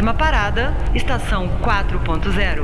Próxima 0.00 0.14
parada, 0.16 0.72
estação 0.94 1.46
4.0. 1.60 2.62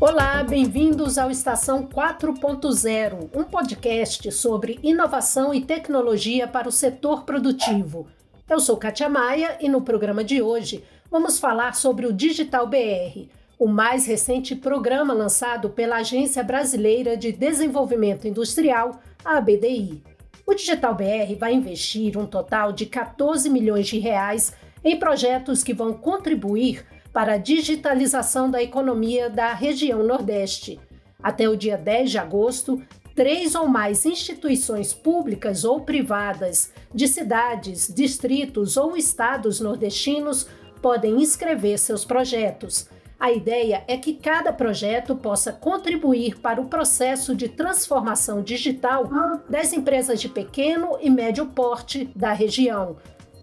Olá, 0.00 0.44
bem-vindos 0.44 1.18
ao 1.18 1.28
Estação 1.28 1.88
4.0, 1.88 3.30
um 3.34 3.42
podcast 3.42 4.30
sobre 4.30 4.78
inovação 4.80 5.52
e 5.52 5.60
tecnologia 5.60 6.46
para 6.46 6.68
o 6.68 6.72
setor 6.72 7.24
produtivo. 7.24 8.06
Eu 8.48 8.60
sou 8.60 8.76
Katia 8.76 9.08
Maia 9.08 9.58
e 9.60 9.68
no 9.68 9.82
programa 9.82 10.22
de 10.22 10.40
hoje 10.40 10.84
vamos 11.10 11.40
falar 11.40 11.74
sobre 11.74 12.06
o 12.06 12.12
Digital 12.12 12.68
BR, 12.68 13.26
o 13.58 13.66
mais 13.66 14.06
recente 14.06 14.54
programa 14.54 15.12
lançado 15.12 15.68
pela 15.70 15.96
Agência 15.96 16.44
Brasileira 16.44 17.16
de 17.16 17.32
Desenvolvimento 17.32 18.28
Industrial, 18.28 19.00
a 19.24 19.38
ABDI. 19.38 20.11
O 20.44 20.54
Digital 20.54 20.94
BR 20.94 21.36
vai 21.38 21.54
investir 21.54 22.18
um 22.18 22.26
total 22.26 22.72
de 22.72 22.86
14 22.86 23.48
milhões 23.48 23.86
de 23.86 23.98
reais 23.98 24.52
em 24.84 24.98
projetos 24.98 25.62
que 25.62 25.72
vão 25.72 25.92
contribuir 25.92 26.84
para 27.12 27.34
a 27.34 27.38
digitalização 27.38 28.50
da 28.50 28.62
economia 28.62 29.30
da 29.30 29.52
região 29.52 30.02
Nordeste. 30.02 30.80
Até 31.22 31.48
o 31.48 31.56
dia 31.56 31.76
10 31.76 32.10
de 32.10 32.18
agosto, 32.18 32.82
três 33.14 33.54
ou 33.54 33.68
mais 33.68 34.04
instituições 34.04 34.92
públicas 34.92 35.64
ou 35.64 35.82
privadas 35.82 36.72
de 36.92 37.06
cidades, 37.06 37.92
distritos 37.94 38.76
ou 38.76 38.96
estados 38.96 39.60
nordestinos 39.60 40.48
podem 40.80 41.22
inscrever 41.22 41.78
seus 41.78 42.04
projetos. 42.04 42.88
A 43.22 43.30
ideia 43.30 43.84
é 43.86 43.96
que 43.96 44.14
cada 44.14 44.52
projeto 44.52 45.14
possa 45.14 45.52
contribuir 45.52 46.40
para 46.40 46.60
o 46.60 46.64
processo 46.64 47.36
de 47.36 47.48
transformação 47.48 48.42
digital 48.42 49.08
das 49.48 49.72
empresas 49.72 50.20
de 50.20 50.28
pequeno 50.28 50.98
e 51.00 51.08
médio 51.08 51.46
porte 51.46 52.10
da 52.16 52.32
região. 52.32 52.96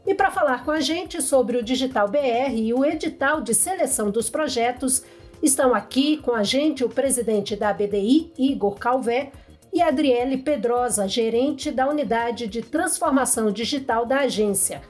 E 0.05 0.13
para 0.13 0.31
falar 0.31 0.66
com 0.66 0.72
a 0.72 0.81
gente 0.81 1.22
sobre 1.22 1.55
o 1.55 1.63
Digital 1.63 2.09
BR 2.09 2.57
e 2.57 2.73
o 2.73 2.83
edital 2.83 3.39
de 3.39 3.53
seleção 3.53 4.11
dos 4.11 4.30
projetos, 4.30 5.02
estão 5.41 5.73
aqui 5.73 6.17
com 6.17 6.33
a 6.33 6.44
gente 6.44 6.83
o 6.83 6.89
presidente 6.89 7.55
da 7.55 7.72
BDI, 7.72 8.33
Igor 8.38 8.75
Calvé, 8.75 9.31
e 9.72 9.81
Adriele 9.81 10.39
Pedrosa, 10.39 11.07
gerente 11.07 11.72
da 11.72 11.88
unidade 11.88 12.47
de 12.47 12.61
transformação 12.61 13.50
digital 13.50 14.05
da 14.05 14.22
agência. 14.22 14.81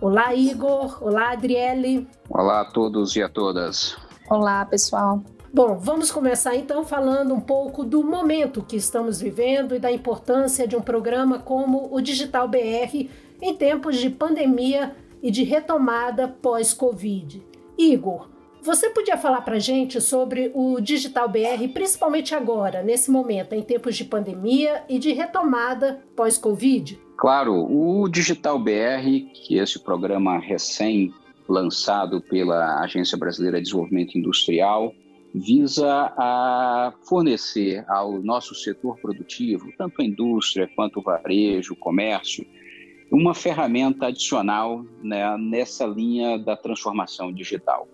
Olá, 0.00 0.34
Igor. 0.34 0.98
Olá, 1.00 1.30
Adriele. 1.30 2.08
Olá 2.28 2.62
a 2.62 2.64
todos 2.64 3.14
e 3.14 3.22
a 3.22 3.28
todas. 3.28 3.96
Olá, 4.32 4.64
pessoal. 4.64 5.22
Bom, 5.52 5.76
vamos 5.76 6.10
começar 6.10 6.56
então 6.56 6.82
falando 6.84 7.34
um 7.34 7.40
pouco 7.40 7.84
do 7.84 8.02
momento 8.02 8.62
que 8.62 8.76
estamos 8.76 9.20
vivendo 9.20 9.74
e 9.74 9.78
da 9.78 9.92
importância 9.92 10.66
de 10.66 10.74
um 10.74 10.80
programa 10.80 11.38
como 11.38 11.94
o 11.94 12.00
Digital 12.00 12.48
BR 12.48 13.10
em 13.42 13.54
tempos 13.54 13.98
de 13.98 14.08
pandemia 14.08 14.96
e 15.22 15.30
de 15.30 15.42
retomada 15.42 16.28
pós-Covid. 16.28 17.44
Igor, 17.76 18.30
você 18.62 18.88
podia 18.88 19.18
falar 19.18 19.42
para 19.42 19.56
a 19.56 19.58
gente 19.58 20.00
sobre 20.00 20.50
o 20.54 20.80
Digital 20.80 21.28
BR, 21.28 21.68
principalmente 21.74 22.34
agora, 22.34 22.82
nesse 22.82 23.10
momento, 23.10 23.54
em 23.54 23.60
tempos 23.60 23.96
de 23.96 24.06
pandemia 24.06 24.82
e 24.88 24.98
de 24.98 25.12
retomada 25.12 26.02
pós-Covid? 26.16 26.98
Claro, 27.18 27.52
o 27.70 28.08
Digital 28.08 28.58
BR, 28.58 29.28
que 29.34 29.58
é 29.58 29.62
esse 29.62 29.78
programa 29.78 30.38
recém 30.38 31.12
lançado 31.52 32.20
pela 32.20 32.80
Agência 32.80 33.18
Brasileira 33.18 33.58
de 33.58 33.64
Desenvolvimento 33.64 34.16
Industrial, 34.16 34.92
visa 35.34 36.12
a 36.16 36.92
fornecer 37.06 37.84
ao 37.88 38.22
nosso 38.22 38.54
setor 38.54 38.98
produtivo, 38.98 39.70
tanto 39.76 40.00
a 40.00 40.04
indústria 40.04 40.68
quanto 40.74 41.00
o 41.00 41.02
varejo, 41.02 41.74
o 41.74 41.76
comércio, 41.76 42.46
uma 43.10 43.34
ferramenta 43.34 44.06
adicional 44.06 44.84
né, 45.02 45.36
nessa 45.36 45.86
linha 45.86 46.38
da 46.38 46.56
transformação 46.56 47.30
digital. 47.30 47.86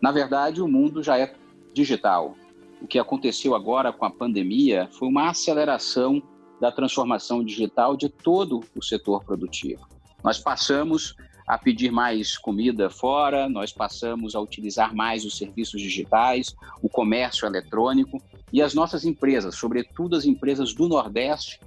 Na 0.00 0.10
verdade, 0.10 0.62
o 0.62 0.68
mundo 0.68 1.02
já 1.02 1.18
é 1.18 1.34
digital. 1.74 2.34
O 2.80 2.86
que 2.86 2.98
aconteceu 2.98 3.54
agora 3.54 3.92
com 3.92 4.06
a 4.06 4.10
pandemia 4.10 4.88
foi 4.92 5.08
uma 5.08 5.28
aceleração 5.28 6.22
da 6.60 6.72
transformação 6.72 7.44
digital 7.44 7.96
de 7.96 8.08
todo 8.08 8.60
o 8.74 8.82
setor 8.82 9.22
produtivo. 9.24 9.86
Nós 10.22 10.38
passamos 10.38 11.14
a 11.46 11.58
pedir 11.58 11.90
mais 11.90 12.38
comida 12.38 12.88
fora, 12.88 13.48
nós 13.48 13.72
passamos 13.72 14.34
a 14.34 14.40
utilizar 14.40 14.94
mais 14.94 15.24
os 15.24 15.36
serviços 15.36 15.80
digitais, 15.80 16.54
o 16.82 16.88
comércio 16.88 17.46
eletrônico 17.46 18.22
e 18.52 18.62
as 18.62 18.72
nossas 18.74 19.04
empresas, 19.04 19.56
sobretudo 19.56 20.16
as 20.16 20.24
empresas 20.24 20.72
do 20.72 20.88
Nordeste, 20.88 21.60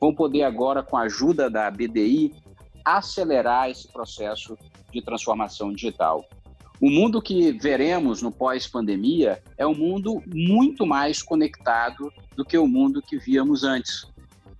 vão 0.00 0.14
poder 0.14 0.44
agora, 0.44 0.82
com 0.82 0.96
a 0.96 1.02
ajuda 1.02 1.50
da 1.50 1.70
BDI, 1.70 2.34
acelerar 2.84 3.68
esse 3.68 3.88
processo 3.88 4.56
de 4.90 5.02
transformação 5.02 5.72
digital. 5.72 6.24
O 6.80 6.88
mundo 6.88 7.20
que 7.20 7.52
veremos 7.52 8.22
no 8.22 8.30
pós-pandemia 8.30 9.42
é 9.58 9.66
um 9.66 9.74
mundo 9.74 10.22
muito 10.32 10.86
mais 10.86 11.22
conectado 11.22 12.12
do 12.36 12.44
que 12.44 12.56
o 12.56 12.68
mundo 12.68 13.02
que 13.02 13.18
víamos 13.18 13.64
antes. 13.64 14.06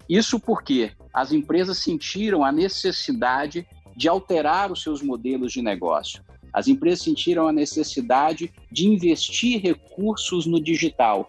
Isso 0.09 0.41
porque 0.41 0.91
as 1.15 1.33
empresas 1.33 1.79
sentiram 1.79 2.45
a 2.45 2.50
necessidade 2.50 3.67
de 3.99 4.09
alterar 4.09 4.71
os 4.71 4.81
seus 4.81 5.03
modelos 5.03 5.53
de 5.53 5.61
negócio. 5.61 6.23
As 6.53 6.69
empresas 6.69 7.03
sentiram 7.03 7.49
a 7.49 7.53
necessidade 7.53 8.53
de 8.71 8.87
investir 8.87 9.61
recursos 9.61 10.47
no 10.47 10.63
digital. 10.63 11.29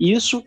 Isso 0.00 0.42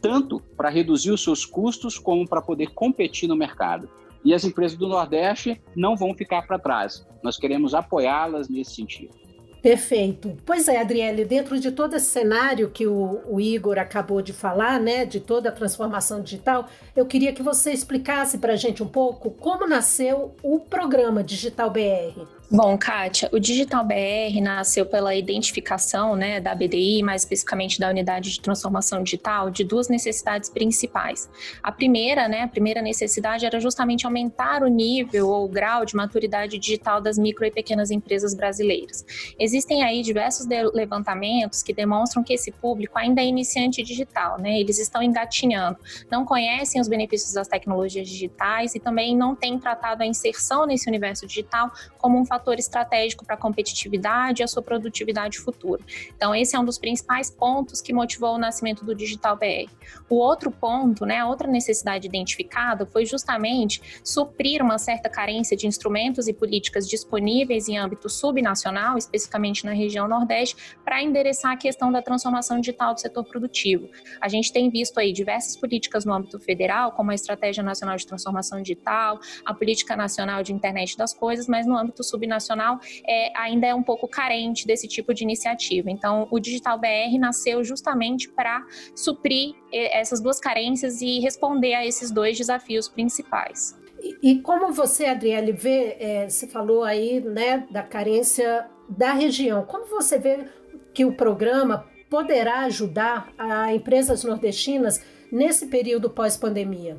tanto 0.00 0.40
para 0.56 0.68
reduzir 0.68 1.12
os 1.12 1.22
seus 1.22 1.46
custos 1.46 1.96
como 1.96 2.28
para 2.28 2.42
poder 2.42 2.72
competir 2.74 3.28
no 3.28 3.36
mercado. 3.36 3.88
E 4.24 4.34
as 4.34 4.44
empresas 4.44 4.76
do 4.76 4.88
Nordeste 4.88 5.62
não 5.76 5.96
vão 5.96 6.12
ficar 6.12 6.42
para 6.44 6.58
trás. 6.58 7.06
Nós 7.22 7.36
queremos 7.36 7.72
apoiá-las 7.72 8.48
nesse 8.48 8.74
sentido. 8.74 9.14
Perfeito. 9.62 10.36
Pois 10.44 10.66
é, 10.66 10.80
Adriele, 10.80 11.24
dentro 11.24 11.58
de 11.58 11.70
todo 11.70 11.94
esse 11.94 12.06
cenário 12.06 12.68
que 12.68 12.84
o, 12.84 13.20
o, 13.28 13.40
Igor 13.40 13.78
acabou 13.78 14.20
de 14.20 14.32
falar, 14.32 14.80
né, 14.80 15.06
de 15.06 15.20
toda 15.20 15.50
a 15.50 15.52
transformação 15.52 16.20
digital, 16.20 16.68
eu 16.96 17.06
queria 17.06 17.32
que 17.32 17.44
você 17.44 17.70
explicasse 17.70 18.38
para 18.38 18.54
a 18.54 18.56
gente 18.56 18.82
um 18.82 18.88
pouco 18.88 19.30
como 19.30 19.64
nasceu 19.68 20.34
o 20.42 20.58
programa 20.58 21.22
Digital 21.22 21.70
BR. 21.70 22.26
Bom, 22.54 22.76
Kátia, 22.76 23.30
o 23.32 23.40
Digital 23.40 23.82
BR 23.82 24.38
nasceu 24.42 24.84
pela 24.84 25.14
identificação 25.14 26.14
né, 26.14 26.38
da 26.38 26.54
BDI, 26.54 27.02
mais 27.02 27.22
especificamente 27.22 27.80
da 27.80 27.88
Unidade 27.88 28.30
de 28.30 28.38
Transformação 28.42 29.02
Digital, 29.02 29.48
de 29.48 29.64
duas 29.64 29.88
necessidades 29.88 30.50
principais. 30.50 31.30
A 31.62 31.72
primeira, 31.72 32.28
né, 32.28 32.42
a 32.42 32.48
primeira 32.48 32.82
necessidade 32.82 33.46
era 33.46 33.58
justamente 33.58 34.04
aumentar 34.04 34.62
o 34.62 34.66
nível 34.66 35.28
ou 35.28 35.46
o 35.46 35.48
grau 35.48 35.86
de 35.86 35.96
maturidade 35.96 36.58
digital 36.58 37.00
das 37.00 37.16
micro 37.16 37.46
e 37.46 37.50
pequenas 37.50 37.90
empresas 37.90 38.34
brasileiras. 38.34 39.02
Existem 39.38 39.82
aí 39.82 40.02
diversos 40.02 40.46
levantamentos 40.74 41.62
que 41.62 41.72
demonstram 41.72 42.22
que 42.22 42.34
esse 42.34 42.52
público 42.52 42.98
ainda 42.98 43.22
é 43.22 43.24
iniciante 43.24 43.82
digital, 43.82 44.38
né? 44.38 44.60
Eles 44.60 44.78
estão 44.78 45.02
engatinhando, 45.02 45.78
não 46.10 46.26
conhecem 46.26 46.82
os 46.82 46.86
benefícios 46.86 47.32
das 47.32 47.48
tecnologias 47.48 48.06
digitais 48.06 48.74
e 48.74 48.78
também 48.78 49.16
não 49.16 49.34
têm 49.34 49.58
tratado 49.58 50.02
a 50.02 50.06
inserção 50.06 50.66
nesse 50.66 50.86
universo 50.86 51.26
digital 51.26 51.72
como 51.96 52.18
um 52.18 52.26
fator 52.26 52.41
fator 52.42 52.58
estratégico 52.58 53.24
para 53.24 53.36
a 53.36 53.38
competitividade 53.38 54.42
e 54.42 54.44
a 54.44 54.48
sua 54.48 54.62
produtividade 54.62 55.38
futura. 55.38 55.82
Então, 56.14 56.34
esse 56.34 56.56
é 56.56 56.58
um 56.58 56.64
dos 56.64 56.76
principais 56.76 57.30
pontos 57.30 57.80
que 57.80 57.92
motivou 57.92 58.34
o 58.34 58.38
nascimento 58.38 58.84
do 58.84 58.94
Digital 58.94 59.36
BR. 59.36 59.70
O 60.10 60.16
outro 60.16 60.50
ponto, 60.50 61.06
né, 61.06 61.18
a 61.18 61.28
outra 61.28 61.48
necessidade 61.48 62.06
identificada 62.06 62.84
foi 62.84 63.06
justamente 63.06 64.00
suprir 64.04 64.60
uma 64.60 64.76
certa 64.76 65.08
carência 65.08 65.56
de 65.56 65.66
instrumentos 65.66 66.26
e 66.26 66.32
políticas 66.32 66.88
disponíveis 66.88 67.68
em 67.68 67.78
âmbito 67.78 68.08
subnacional, 68.08 68.98
especificamente 68.98 69.64
na 69.64 69.72
região 69.72 70.08
Nordeste, 70.08 70.56
para 70.84 71.02
endereçar 71.02 71.52
a 71.52 71.56
questão 71.56 71.92
da 71.92 72.02
transformação 72.02 72.58
digital 72.58 72.94
do 72.94 73.00
setor 73.00 73.24
produtivo. 73.24 73.88
A 74.20 74.28
gente 74.28 74.52
tem 74.52 74.68
visto 74.68 74.98
aí 74.98 75.12
diversas 75.12 75.56
políticas 75.56 76.04
no 76.04 76.12
âmbito 76.12 76.40
federal, 76.40 76.92
como 76.92 77.12
a 77.12 77.14
Estratégia 77.14 77.62
Nacional 77.62 77.96
de 77.96 78.06
Transformação 78.06 78.60
Digital, 78.60 79.20
a 79.44 79.54
Política 79.54 79.94
Nacional 79.94 80.42
de 80.42 80.52
Internet 80.52 80.96
das 80.96 81.14
Coisas, 81.14 81.46
mas 81.46 81.66
no 81.66 81.76
âmbito 81.76 82.02
subnacional 82.02 82.31
nacional 82.32 82.78
é, 83.06 83.32
ainda 83.38 83.66
é 83.66 83.74
um 83.74 83.82
pouco 83.82 84.08
carente 84.08 84.66
desse 84.66 84.88
tipo 84.88 85.14
de 85.14 85.22
iniciativa. 85.22 85.90
Então, 85.90 86.26
o 86.30 86.40
Digital 86.40 86.78
BR 86.78 87.18
nasceu 87.18 87.62
justamente 87.62 88.28
para 88.28 88.64
suprir 88.94 89.54
é, 89.72 90.00
essas 90.00 90.20
duas 90.20 90.40
carências 90.40 91.00
e 91.00 91.20
responder 91.20 91.74
a 91.74 91.86
esses 91.86 92.10
dois 92.10 92.36
desafios 92.36 92.88
principais. 92.88 93.80
E, 94.22 94.40
como 94.40 94.72
você, 94.72 95.06
Adriele, 95.06 95.52
vê, 95.52 95.96
é, 96.00 96.28
você 96.28 96.46
falou 96.48 96.82
aí 96.82 97.20
né, 97.20 97.66
da 97.70 97.82
carência 97.82 98.68
da 98.88 99.12
região, 99.12 99.64
como 99.64 99.86
você 99.86 100.18
vê 100.18 100.48
que 100.92 101.04
o 101.04 101.12
programa 101.12 101.86
poderá 102.10 102.60
ajudar 102.60 103.32
a 103.38 103.72
empresas 103.72 104.24
nordestinas 104.24 105.02
nesse 105.30 105.68
período 105.68 106.10
pós-pandemia? 106.10 106.98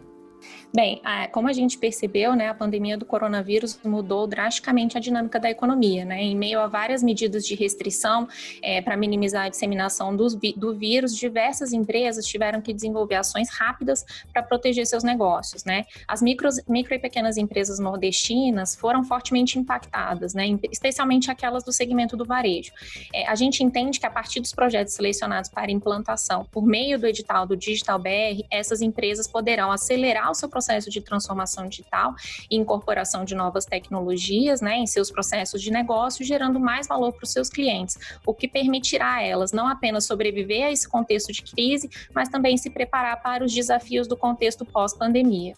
Bem, 0.75 0.99
como 1.31 1.47
a 1.47 1.53
gente 1.53 1.77
percebeu, 1.77 2.35
né, 2.35 2.49
a 2.49 2.53
pandemia 2.53 2.97
do 2.97 3.05
coronavírus 3.05 3.79
mudou 3.83 4.25
drasticamente 4.25 4.97
a 4.97 4.99
dinâmica 4.99 5.39
da 5.39 5.47
economia, 5.47 6.03
né? 6.03 6.19
Em 6.19 6.35
meio 6.35 6.59
a 6.59 6.65
várias 6.65 7.03
medidas 7.03 7.45
de 7.45 7.53
restrição 7.53 8.27
é, 8.59 8.81
para 8.81 8.97
minimizar 8.97 9.45
a 9.45 9.49
disseminação 9.49 10.15
do, 10.15 10.27
do 10.57 10.73
vírus, 10.73 11.15
diversas 11.15 11.73
empresas 11.73 12.25
tiveram 12.25 12.59
que 12.59 12.73
desenvolver 12.73 13.13
ações 13.13 13.49
rápidas 13.51 14.03
para 14.31 14.41
proteger 14.41 14.87
seus 14.87 15.03
negócios, 15.03 15.63
né? 15.63 15.85
As 16.07 16.23
micros, 16.23 16.59
micro 16.67 16.95
e 16.95 16.97
pequenas 16.97 17.37
empresas 17.37 17.77
nordestinas 17.77 18.75
foram 18.75 19.03
fortemente 19.03 19.59
impactadas, 19.59 20.33
né? 20.33 20.57
Especialmente 20.71 21.29
aquelas 21.29 21.63
do 21.63 21.71
segmento 21.71 22.17
do 22.17 22.25
varejo. 22.25 22.71
É, 23.13 23.27
a 23.27 23.35
gente 23.35 23.63
entende 23.63 23.99
que 23.99 24.07
a 24.07 24.11
partir 24.11 24.39
dos 24.39 24.51
projetos 24.51 24.95
selecionados 24.95 25.51
para 25.51 25.71
implantação 25.71 26.47
por 26.51 26.65
meio 26.65 26.97
do 26.97 27.05
edital 27.05 27.45
do 27.45 27.55
Digital 27.55 27.99
BR, 27.99 28.43
essas 28.49 28.81
empresas 28.81 29.27
poderão 29.27 29.71
acelerar 29.71 30.31
o 30.31 30.33
seu 30.33 30.49
processo 30.49 30.62
processo 30.63 30.89
de 30.89 31.01
transformação 31.01 31.67
digital 31.67 32.15
e 32.49 32.55
incorporação 32.55 33.25
de 33.25 33.35
novas 33.35 33.65
tecnologias 33.65 34.61
né, 34.61 34.77
em 34.77 34.87
seus 34.87 35.11
processos 35.11 35.61
de 35.61 35.69
negócio, 35.69 36.23
gerando 36.23 36.59
mais 36.59 36.87
valor 36.87 37.11
para 37.11 37.25
os 37.25 37.31
seus 37.31 37.49
clientes, 37.49 37.97
o 38.25 38.33
que 38.33 38.47
permitirá 38.47 39.15
a 39.15 39.21
elas 39.21 39.51
não 39.51 39.67
apenas 39.67 40.05
sobreviver 40.05 40.65
a 40.65 40.71
esse 40.71 40.87
contexto 40.87 41.33
de 41.33 41.41
crise, 41.41 41.89
mas 42.13 42.29
também 42.29 42.55
se 42.55 42.69
preparar 42.69 43.21
para 43.21 43.43
os 43.43 43.53
desafios 43.53 44.07
do 44.07 44.15
contexto 44.15 44.63
pós-pandemia. 44.63 45.53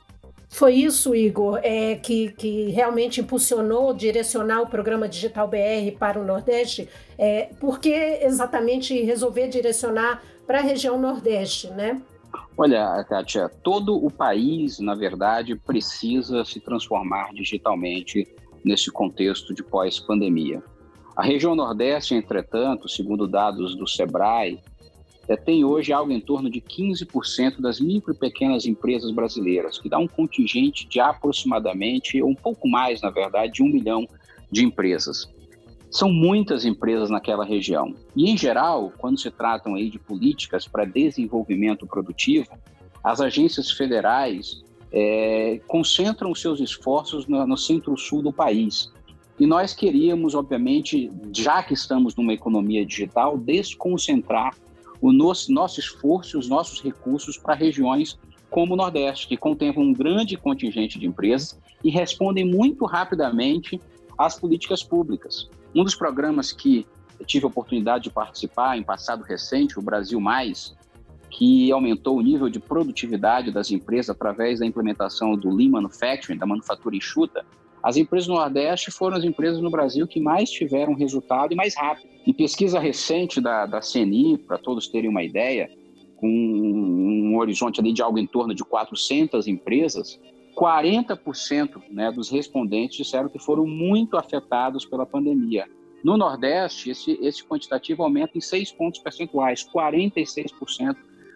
Foi 0.49 0.73
isso, 0.73 1.13
Igor, 1.13 1.59
é, 1.61 1.95
que, 1.95 2.31
que 2.31 2.69
realmente 2.69 3.19
impulsionou 3.19 3.93
direcionar 3.93 4.61
o 4.61 4.67
programa 4.67 5.07
Digital 5.07 5.47
BR 5.47 5.97
para 5.99 6.19
o 6.19 6.23
Nordeste? 6.25 6.87
É, 7.17 7.49
por 7.59 7.79
que 7.79 7.91
exatamente 8.21 8.99
resolver 9.03 9.49
direcionar 9.49 10.23
para 10.47 10.59
a 10.59 10.61
região 10.61 10.99
Nordeste, 10.99 11.69
né? 11.71 12.01
Olha, 12.57 13.03
Kátia, 13.03 13.49
todo 13.49 13.93
o 13.95 14.09
país, 14.09 14.79
na 14.79 14.95
verdade, 14.95 15.55
precisa 15.57 16.45
se 16.45 16.61
transformar 16.61 17.33
digitalmente 17.33 18.25
nesse 18.63 18.89
contexto 18.89 19.53
de 19.53 19.61
pós-pandemia. 19.61 20.63
A 21.17 21.23
região 21.23 21.53
Nordeste, 21.53 22.15
entretanto, 22.15 22.87
segundo 22.87 23.27
dados 23.27 23.75
do 23.75 23.85
SEBRAE, 23.85 24.59
é, 25.27 25.35
tem 25.35 25.65
hoje 25.65 25.91
algo 25.91 26.11
em 26.11 26.19
torno 26.21 26.49
de 26.49 26.61
15% 26.61 27.59
das 27.59 27.79
micro 27.79 28.13
e 28.13 28.17
pequenas 28.17 28.65
empresas 28.65 29.11
brasileiras, 29.11 29.77
que 29.77 29.89
dá 29.89 29.97
um 29.97 30.07
contingente 30.07 30.87
de 30.87 30.99
aproximadamente, 30.99 32.23
um 32.23 32.35
pouco 32.35 32.69
mais, 32.69 33.01
na 33.01 33.09
verdade, 33.09 33.53
de 33.53 33.63
um 33.63 33.67
milhão 33.67 34.07
de 34.49 34.63
empresas. 34.63 35.29
São 35.95 36.11
muitas 36.11 36.65
empresas 36.65 37.09
naquela 37.09 37.45
região. 37.45 37.95
E, 38.13 38.29
em 38.29 38.35
geral, 38.35 38.91
quando 38.97 39.17
se 39.17 39.31
tratam 39.31 39.75
aí 39.75 39.89
de 39.89 39.97
políticas 39.97 40.67
para 40.67 40.83
desenvolvimento 40.83 41.87
produtivo, 41.87 42.49
as 43.01 43.21
agências 43.21 43.71
federais 43.71 44.61
é, 44.91 45.61
concentram 45.65 46.35
seus 46.35 46.59
esforços 46.59 47.27
no, 47.27 47.47
no 47.47 47.55
centro-sul 47.55 48.21
do 48.21 48.33
país. 48.33 48.91
E 49.39 49.47
nós 49.47 49.73
queríamos, 49.73 50.35
obviamente, 50.35 51.09
já 51.33 51.63
que 51.63 51.73
estamos 51.73 52.13
numa 52.13 52.33
economia 52.33 52.85
digital, 52.85 53.37
desconcentrar 53.37 54.53
o 54.99 55.13
nosso, 55.13 55.49
nosso 55.49 55.79
esforço, 55.79 56.37
os 56.37 56.49
nossos 56.49 56.81
recursos 56.81 57.37
para 57.37 57.55
regiões 57.55 58.19
como 58.49 58.73
o 58.73 58.75
Nordeste, 58.75 59.29
que 59.29 59.37
contemplam 59.37 59.85
um 59.85 59.93
grande 59.93 60.35
contingente 60.35 60.99
de 60.99 61.07
empresas 61.07 61.57
e 61.81 61.89
respondem 61.89 62.43
muito 62.43 62.83
rapidamente 62.83 63.79
às 64.17 64.37
políticas 64.37 64.83
públicas. 64.83 65.49
Um 65.75 65.83
dos 65.83 65.93
programas 65.93 66.53
que 66.53 66.87
eu 67.19 67.25
tive 67.25 67.45
a 67.45 67.49
oportunidade 67.49 68.05
de 68.05 68.09
participar 68.09 68.77
em 68.77 68.83
passado 68.83 69.23
recente, 69.23 69.77
o 69.77 69.81
Brasil 69.81 70.19
Mais, 70.21 70.73
que 71.29 71.69
aumentou 71.71 72.17
o 72.17 72.21
nível 72.21 72.49
de 72.49 72.59
produtividade 72.59 73.51
das 73.51 73.69
empresas 73.71 74.09
através 74.09 74.59
da 74.59 74.65
implementação 74.65 75.35
do 75.35 75.49
Lean 75.49 75.71
Manufacturing, 75.71 76.37
da 76.37 76.45
manufatura 76.45 76.95
enxuta, 76.95 77.45
as 77.83 77.97
empresas 77.97 78.27
do 78.27 78.33
Nordeste 78.33 78.89
foram 78.89 79.17
as 79.17 79.23
empresas 79.23 79.61
no 79.61 79.69
Brasil 79.69 80.07
que 80.07 80.19
mais 80.19 80.49
tiveram 80.49 80.95
resultado 80.95 81.51
e 81.51 81.55
mais 81.55 81.75
rápido. 81.75 82.09
Em 82.25 82.33
pesquisa 82.33 82.79
recente 82.79 83.39
da, 83.39 83.67
da 83.67 83.79
CNI, 83.79 84.39
para 84.39 84.57
todos 84.57 84.87
terem 84.87 85.09
uma 85.09 85.21
ideia, 85.21 85.69
com 86.15 86.27
um 86.27 87.37
horizonte 87.37 87.79
ali 87.79 87.93
de 87.93 88.01
algo 88.01 88.17
em 88.17 88.25
torno 88.25 88.55
de 88.55 88.63
400 88.63 89.45
empresas, 89.47 90.19
40% 90.55 91.83
né, 91.91 92.11
dos 92.11 92.29
respondentes 92.29 92.97
disseram 92.97 93.29
que 93.29 93.39
foram 93.39 93.67
muito 93.67 94.17
afetados 94.17 94.85
pela 94.85 95.05
pandemia. 95.05 95.67
No 96.03 96.17
Nordeste, 96.17 96.91
esse, 96.91 97.19
esse 97.21 97.43
quantitativo 97.43 98.03
aumenta 98.03 98.37
em 98.37 98.41
6 98.41 98.71
pontos 98.73 98.99
percentuais, 98.99 99.67
46% 99.67 100.95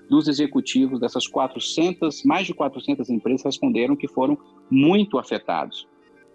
dos 0.10 0.28
executivos 0.28 1.00
dessas 1.00 1.28
400, 1.28 2.24
mais 2.24 2.48
de 2.48 2.54
400 2.54 3.10
empresas 3.10 3.44
responderam 3.44 3.96
que 3.96 4.08
foram 4.08 4.38
muito 4.70 5.20
afetados. 5.20 5.88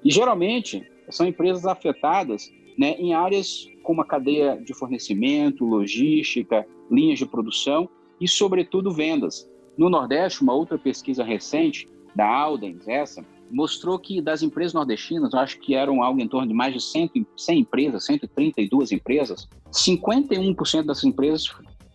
E 0.04 0.10
geralmente 0.10 0.86
são 1.10 1.26
empresas 1.26 1.66
afetadas 1.66 2.52
né, 2.78 2.92
em 2.98 3.14
áreas 3.14 3.66
como 3.82 4.00
a 4.00 4.06
cadeia 4.06 4.56
de 4.56 4.74
fornecimento, 4.74 5.64
logística, 5.64 6.66
linhas 6.90 7.18
de 7.18 7.26
produção 7.26 7.88
e, 8.20 8.28
sobretudo, 8.28 8.90
vendas. 8.90 9.48
No 9.76 9.90
Nordeste, 9.90 10.42
uma 10.42 10.54
outra 10.54 10.78
pesquisa 10.78 11.24
recente 11.24 11.88
da 12.14 12.26
Aldens, 12.26 12.86
essa, 12.86 13.24
mostrou 13.50 13.98
que 13.98 14.20
das 14.20 14.42
empresas 14.42 14.72
nordestinas, 14.72 15.34
acho 15.34 15.58
que 15.60 15.74
eram 15.74 16.02
algo 16.02 16.20
em 16.20 16.28
torno 16.28 16.48
de 16.48 16.54
mais 16.54 16.72
de 16.72 16.80
100, 16.80 17.26
100 17.36 17.58
empresas, 17.60 18.06
132 18.06 18.92
empresas, 18.92 19.48
51% 19.72 20.86
dessas 20.86 21.04
empresas 21.04 21.50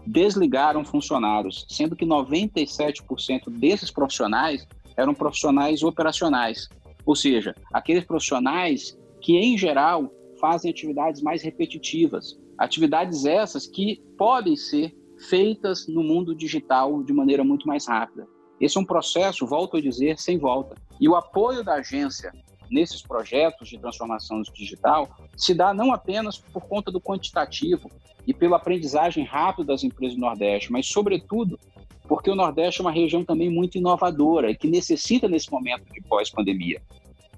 desligaram 0.05 0.83
funcionários, 0.83 1.65
sendo 1.69 1.95
que 1.95 2.05
97% 2.05 3.49
desses 3.49 3.91
profissionais 3.91 4.67
eram 4.95 5.13
profissionais 5.13 5.83
operacionais, 5.83 6.67
ou 7.05 7.15
seja, 7.15 7.55
aqueles 7.73 8.05
profissionais 8.05 8.97
que, 9.21 9.37
em 9.37 9.57
geral, 9.57 10.11
fazem 10.39 10.71
atividades 10.71 11.21
mais 11.21 11.41
repetitivas, 11.41 12.39
atividades 12.57 13.25
essas 13.25 13.67
que 13.67 14.01
podem 14.17 14.55
ser 14.55 14.95
feitas 15.29 15.87
no 15.87 16.03
mundo 16.03 16.33
digital 16.33 17.03
de 17.03 17.13
maneira 17.13 17.43
muito 17.43 17.67
mais 17.67 17.87
rápida. 17.87 18.27
Esse 18.59 18.77
é 18.77 18.81
um 18.81 18.85
processo, 18.85 19.45
volto 19.45 19.77
a 19.77 19.81
dizer, 19.81 20.19
sem 20.19 20.37
volta. 20.37 20.75
E 20.99 21.07
o 21.07 21.15
apoio 21.15 21.63
da 21.63 21.75
agência 21.75 22.33
nesses 22.69 23.01
projetos 23.01 23.69
de 23.69 23.77
transformação 23.77 24.41
digital 24.53 25.09
se 25.35 25.53
dá 25.53 25.73
não 25.73 25.91
apenas 25.91 26.37
por 26.37 26.61
conta 26.61 26.91
do 26.91 27.01
quantitativo 27.01 27.89
e 28.27 28.33
pela 28.33 28.57
aprendizagem 28.57 29.23
rápida 29.23 29.73
das 29.73 29.83
empresas 29.83 30.15
do 30.15 30.21
Nordeste, 30.21 30.71
mas, 30.71 30.85
sobretudo, 30.85 31.59
porque 32.07 32.29
o 32.29 32.35
Nordeste 32.35 32.81
é 32.81 32.83
uma 32.83 32.91
região 32.91 33.23
também 33.23 33.49
muito 33.49 33.77
inovadora 33.77 34.51
e 34.51 34.55
que 34.55 34.67
necessita 34.67 35.27
nesse 35.27 35.51
momento 35.51 35.91
de 35.91 36.01
pós-pandemia. 36.01 36.81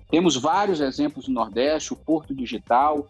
Temos 0.09 0.35
vários 0.35 0.81
exemplos 0.81 1.27
no 1.27 1.35
Nordeste, 1.35 1.94
o 1.94 1.95
Porto 1.95 2.35
Digital, 2.35 3.07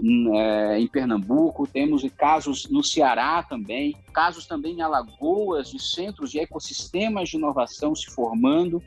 é, 0.00 0.80
em 0.80 0.86
Pernambuco, 0.86 1.66
temos 1.66 2.02
casos 2.16 2.68
no 2.70 2.82
Ceará 2.82 3.42
também, 3.42 3.94
casos 4.12 4.46
também 4.46 4.76
em 4.76 4.82
Alagoas, 4.82 5.70
de 5.70 5.82
centros 5.82 6.30
de 6.30 6.38
ecossistemas 6.38 7.28
de 7.28 7.36
inovação 7.36 7.94
se 7.94 8.10
formando. 8.10 8.82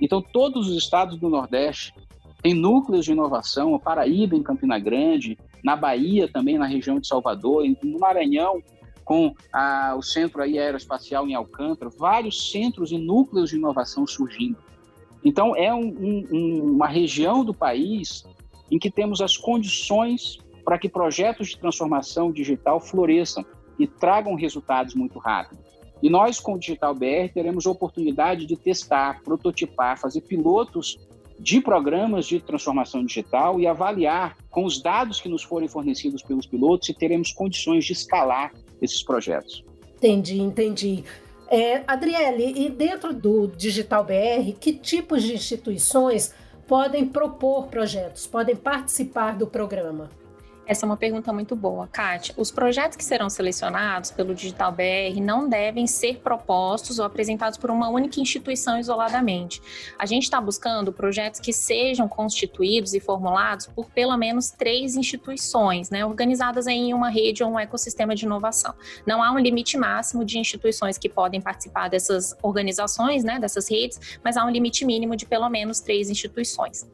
Então, 0.00 0.20
todos 0.20 0.68
os 0.68 0.76
estados 0.76 1.16
do 1.18 1.28
Nordeste 1.28 1.94
têm 2.42 2.54
núcleos 2.54 3.04
de 3.04 3.12
inovação, 3.12 3.74
a 3.74 3.78
Paraíba 3.78 4.36
em 4.36 4.42
Campina 4.42 4.78
Grande, 4.78 5.38
na 5.64 5.76
Bahia 5.76 6.28
também, 6.28 6.58
na 6.58 6.66
região 6.66 6.98
de 6.98 7.06
Salvador, 7.06 7.64
no 7.82 7.98
Maranhão, 7.98 8.62
com 9.04 9.34
a, 9.52 9.94
o 9.96 10.02
Centro 10.02 10.42
Aeroespacial 10.42 11.26
em 11.26 11.34
Alcântara, 11.34 11.90
vários 11.90 12.50
centros 12.50 12.92
e 12.92 12.98
núcleos 12.98 13.50
de 13.50 13.56
inovação 13.56 14.06
surgindo. 14.06 14.58
Então, 15.24 15.56
é 15.56 15.72
um, 15.72 15.86
um, 16.32 16.72
uma 16.74 16.88
região 16.88 17.44
do 17.44 17.54
país 17.54 18.24
em 18.70 18.78
que 18.78 18.90
temos 18.90 19.20
as 19.20 19.36
condições 19.36 20.38
para 20.64 20.78
que 20.78 20.88
projetos 20.88 21.48
de 21.48 21.58
transformação 21.58 22.32
digital 22.32 22.80
floresçam 22.80 23.44
e 23.78 23.86
tragam 23.86 24.34
resultados 24.34 24.94
muito 24.94 25.18
rápido. 25.18 25.62
E 26.02 26.10
nós, 26.10 26.40
com 26.40 26.54
o 26.54 26.58
Digital 26.58 26.94
BR, 26.94 27.32
teremos 27.32 27.64
a 27.64 27.70
oportunidade 27.70 28.44
de 28.44 28.56
testar, 28.56 29.22
prototipar, 29.22 29.98
fazer 29.98 30.22
pilotos 30.22 30.98
de 31.38 31.60
programas 31.60 32.26
de 32.26 32.40
transformação 32.40 33.04
digital 33.04 33.58
e 33.58 33.66
avaliar, 33.66 34.36
com 34.50 34.64
os 34.64 34.82
dados 34.82 35.20
que 35.20 35.28
nos 35.28 35.42
forem 35.42 35.68
fornecidos 35.68 36.22
pelos 36.22 36.46
pilotos, 36.46 36.86
se 36.86 36.94
teremos 36.94 37.32
condições 37.32 37.84
de 37.84 37.92
escalar 37.92 38.52
esses 38.80 39.02
projetos. 39.02 39.64
Entendi, 39.96 40.40
entendi. 40.40 41.04
É, 41.48 41.82
Adriele, 41.86 42.64
e 42.64 42.68
dentro 42.68 43.12
do 43.12 43.46
Digital 43.46 44.04
BR, 44.04 44.52
que 44.58 44.72
tipos 44.72 45.22
de 45.22 45.34
instituições 45.34 46.34
podem 46.66 47.06
propor 47.06 47.66
projetos, 47.66 48.26
podem 48.26 48.56
participar 48.56 49.36
do 49.36 49.46
programa? 49.46 50.10
Essa 50.64 50.84
é 50.84 50.86
uma 50.86 50.96
pergunta 50.96 51.32
muito 51.32 51.56
boa, 51.56 51.88
Kátia. 51.88 52.34
Os 52.38 52.50
projetos 52.52 52.96
que 52.96 53.04
serão 53.04 53.28
selecionados 53.28 54.12
pelo 54.12 54.32
Digital 54.32 54.70
BR 54.70 55.20
não 55.20 55.48
devem 55.48 55.88
ser 55.88 56.18
propostos 56.18 57.00
ou 57.00 57.04
apresentados 57.04 57.58
por 57.58 57.68
uma 57.68 57.88
única 57.88 58.20
instituição 58.20 58.78
isoladamente. 58.78 59.60
A 59.98 60.06
gente 60.06 60.22
está 60.22 60.40
buscando 60.40 60.92
projetos 60.92 61.40
que 61.40 61.52
sejam 61.52 62.08
constituídos 62.08 62.94
e 62.94 63.00
formulados 63.00 63.66
por 63.66 63.90
pelo 63.90 64.16
menos 64.16 64.50
três 64.50 64.94
instituições, 64.94 65.90
né, 65.90 66.06
organizadas 66.06 66.68
em 66.68 66.94
uma 66.94 67.08
rede 67.08 67.42
ou 67.42 67.50
um 67.50 67.58
ecossistema 67.58 68.14
de 68.14 68.24
inovação. 68.24 68.72
Não 69.04 69.20
há 69.20 69.32
um 69.32 69.38
limite 69.38 69.76
máximo 69.76 70.24
de 70.24 70.38
instituições 70.38 70.96
que 70.96 71.08
podem 71.08 71.40
participar 71.40 71.88
dessas 71.88 72.36
organizações, 72.40 73.24
né, 73.24 73.40
dessas 73.40 73.68
redes, 73.68 74.18
mas 74.22 74.36
há 74.36 74.44
um 74.44 74.50
limite 74.50 74.84
mínimo 74.84 75.16
de 75.16 75.26
pelo 75.26 75.48
menos 75.48 75.80
três 75.80 76.08
instituições. 76.08 76.88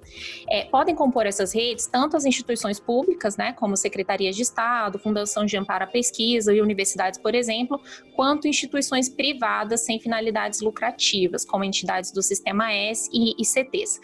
É, 0.49 0.65
podem 0.65 0.95
compor 0.95 1.27
essas 1.27 1.53
redes 1.53 1.87
tanto 1.87 2.17
as 2.17 2.25
instituições 2.25 2.81
públicas, 2.81 3.37
né, 3.37 3.53
como 3.59 3.77
secretarias 3.77 4.37
de 4.37 4.43
Estado, 4.43 4.99
Fundação 4.99 5.45
de 5.45 5.57
Amparo 5.57 5.85
à 5.85 5.87
Pesquisa 5.87 6.55
e 6.55 6.61
universidades, 6.61 7.19
por 7.19 7.35
exemplo, 7.35 7.81
quanto 8.15 8.47
instituições 8.47 9.09
privadas 9.09 9.81
sem 9.81 9.99
finalidades 9.99 10.61
lucrativas, 10.61 11.45
como 11.45 11.65
entidades 11.65 12.13
do 12.13 12.23
Sistema 12.23 12.73
S 12.73 13.11
e 13.13 13.35
ICTs. 13.43 14.01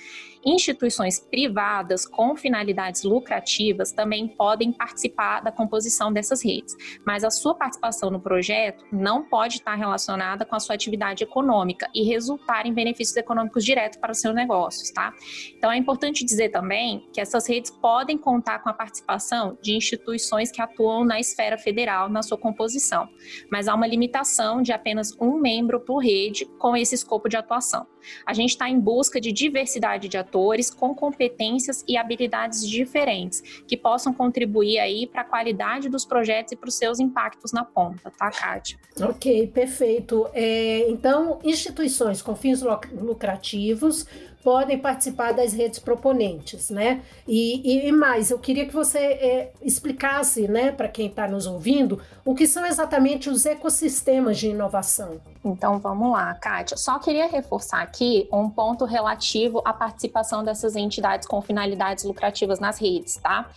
Instituições 0.47 1.19
privadas 1.19 2.07
com 2.07 2.37
finalidades 2.37 3.03
lucrativas 3.03 3.93
também 3.93 4.29
podem 4.29 4.73
participar 4.73 5.41
da 5.41 5.51
composição 5.51 6.13
dessas 6.13 6.45
redes, 6.45 6.77
mas 7.07 7.25
a 7.25 7.31
sua 7.31 7.55
participação 7.55 8.11
no 8.11 8.21
projeto 8.21 8.85
não 8.93 9.25
pode 9.25 9.57
estar 9.57 9.75
relacionada 9.75 10.45
com 10.45 10.55
a 10.55 10.61
sua 10.61 10.75
atividade 10.75 11.25
econômica 11.25 11.89
e 11.95 12.03
resultar 12.03 12.67
em 12.67 12.75
benefícios 12.75 13.17
econômicos 13.17 13.65
diretos 13.65 13.99
para 13.99 14.13
os 14.13 14.21
seus 14.21 14.35
negócios, 14.35 14.91
tá? 14.91 15.15
Então 15.57 15.73
é 15.73 15.79
importante 15.79 16.25
dizer 16.25 16.51
também 16.51 17.09
que 17.13 17.21
essas 17.21 17.49
redes 17.49 17.71
podem 17.71 18.19
contar 18.19 18.59
com 18.59 18.69
a 18.69 18.75
participação 18.75 19.57
de 19.63 19.75
instituições 19.75 20.51
que 20.51 20.61
atuam 20.61 21.05
na 21.05 21.19
esfera 21.19 21.57
federal 21.57 22.09
na 22.11 22.23
sua 22.23 22.37
composição, 22.37 23.09
mas 23.51 23.67
há 23.67 23.75
uma 23.75 23.87
limitação 23.87 24.61
de 24.61 24.73
apenas 24.73 25.17
um 25.19 25.39
membro 25.39 25.81
por 25.81 25.99
rede 25.99 26.45
com 26.59 26.77
esse 26.77 26.95
escopo 26.95 27.31
de 27.31 27.37
atuação. 27.37 27.87
A 28.27 28.35
gente 28.35 28.51
está 28.51 28.69
em 28.69 28.79
busca 28.79 29.21
de 29.21 29.33
diversidade 29.33 30.09
de 30.09 30.19
atores 30.35 30.69
com 30.69 30.93
competências 30.93 31.85
e 31.87 31.97
habilidades 31.97 32.69
diferentes, 32.69 33.41
que 33.69 33.76
possam 33.76 34.12
contribuir 34.12 34.81
aí 34.81 35.07
para 35.07 35.21
a 35.21 35.25
qualidade 35.25 35.88
dos 35.88 36.05
projetos 36.05 36.53
e 36.53 36.57
para 36.57 36.69
os 36.69 36.75
seus 36.75 36.99
impactos 36.99 37.53
na 37.53 37.64
ponta, 37.64 38.11
tá, 38.11 38.31
Kátia? 38.31 38.76
Ok, 39.00 39.47
perfeito. 39.49 40.29
É, 40.35 40.91
então, 40.91 41.38
instituições 41.45 42.21
com 42.21 42.35
fins 42.35 42.62
lucrativos 42.93 44.07
podem 44.45 44.79
participar 44.79 45.33
das 45.33 45.55
redes 45.55 45.79
proponentes, 45.79 46.69
né? 46.69 47.01
E, 47.27 47.89
e 47.89 47.91
mais, 47.91 48.31
eu 48.31 48.39
queria 48.39 48.67
que 48.67 48.75
você 48.75 48.99
é, 48.99 49.53
explicasse, 49.63 50.47
né, 50.47 50.71
para 50.71 50.87
quem 50.87 51.07
está 51.07 51.27
nos 51.27 51.47
ouvindo, 51.47 52.01
o 52.25 52.35
que 52.35 52.47
são 52.47 52.67
exatamente 52.67 53.31
os 53.31 53.47
ecossistemas 53.47 54.37
de 54.37 54.49
inovação. 54.49 55.19
Então 55.43 55.79
vamos 55.79 56.13
lá, 56.13 56.35
Kátia. 56.35 56.77
Só 56.77 56.99
queria 56.99 57.27
reforçar 57.27 57.83
aqui 57.83 58.29
um 58.31 58.51
ponto 58.51 58.85
relativo 58.85 59.63
à 59.65 59.73
participação 59.73 60.45
dessas 60.45 60.77
entidades 60.77 61.27
com 61.27 61.41
finalidades 61.41 62.05
lucrativas 62.05 62.61
nas 62.61 62.79
redes, 62.79 63.17
tá? 63.17 63.49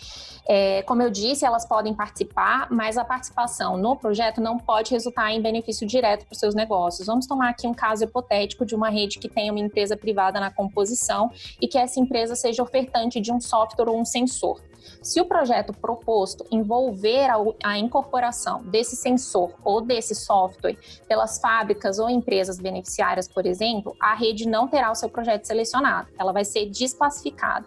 É, 0.49 0.81
como 0.83 1.01
eu 1.01 1.09
disse, 1.09 1.45
elas 1.45 1.65
podem 1.65 1.93
participar, 1.93 2.67
mas 2.71 2.97
a 2.97 3.03
participação 3.03 3.77
no 3.77 3.97
projeto 3.97 4.39
não 4.39 4.57
pode 4.57 4.91
resultar 4.91 5.31
em 5.31 5.41
benefício 5.41 5.85
direto 5.85 6.25
para 6.25 6.33
os 6.33 6.39
seus 6.39 6.55
negócios. 6.55 7.05
Vamos 7.05 7.27
tomar 7.27 7.49
aqui 7.49 7.67
um 7.67 7.73
caso 7.73 8.05
hipotético 8.05 8.65
de 8.65 8.73
uma 8.73 8.89
rede 8.89 9.19
que 9.19 9.27
tem 9.27 9.51
uma 9.51 9.59
empresa 9.59 9.97
privada 9.97 10.39
na 10.39 10.49
composição 10.49 11.29
e 11.61 11.67
que 11.67 11.77
essa 11.77 11.99
empresa 11.99 12.33
seja 12.33 12.63
ofertante 12.63 13.19
de 13.19 13.31
um 13.31 13.41
software 13.41 13.89
ou 13.89 13.99
um 13.99 14.05
sensor. 14.05 14.61
Se 15.01 15.19
o 15.19 15.25
projeto 15.25 15.73
proposto 15.73 16.45
envolver 16.51 17.29
a, 17.29 17.37
a, 17.63 17.77
incorporação 17.77 18.63
desse 18.63 18.95
sensor 18.95 19.53
ou 19.63 19.81
desse 19.81 20.15
software 20.15 20.77
pelas 21.07 21.39
fábricas 21.39 21.99
ou 21.99 22.09
empresas 22.09 22.57
beneficiárias, 22.57 23.27
por 23.27 23.45
exemplo, 23.45 23.95
a 23.99 24.15
rede 24.15 24.47
não 24.47 24.67
terá 24.67 24.91
o 24.91 24.95
seu 24.95 25.09
projeto 25.09 25.45
selecionado, 25.45 26.07
ela 26.17 26.31
vai 26.31 26.45
ser 26.45 26.67
desclassificada. 26.67 27.65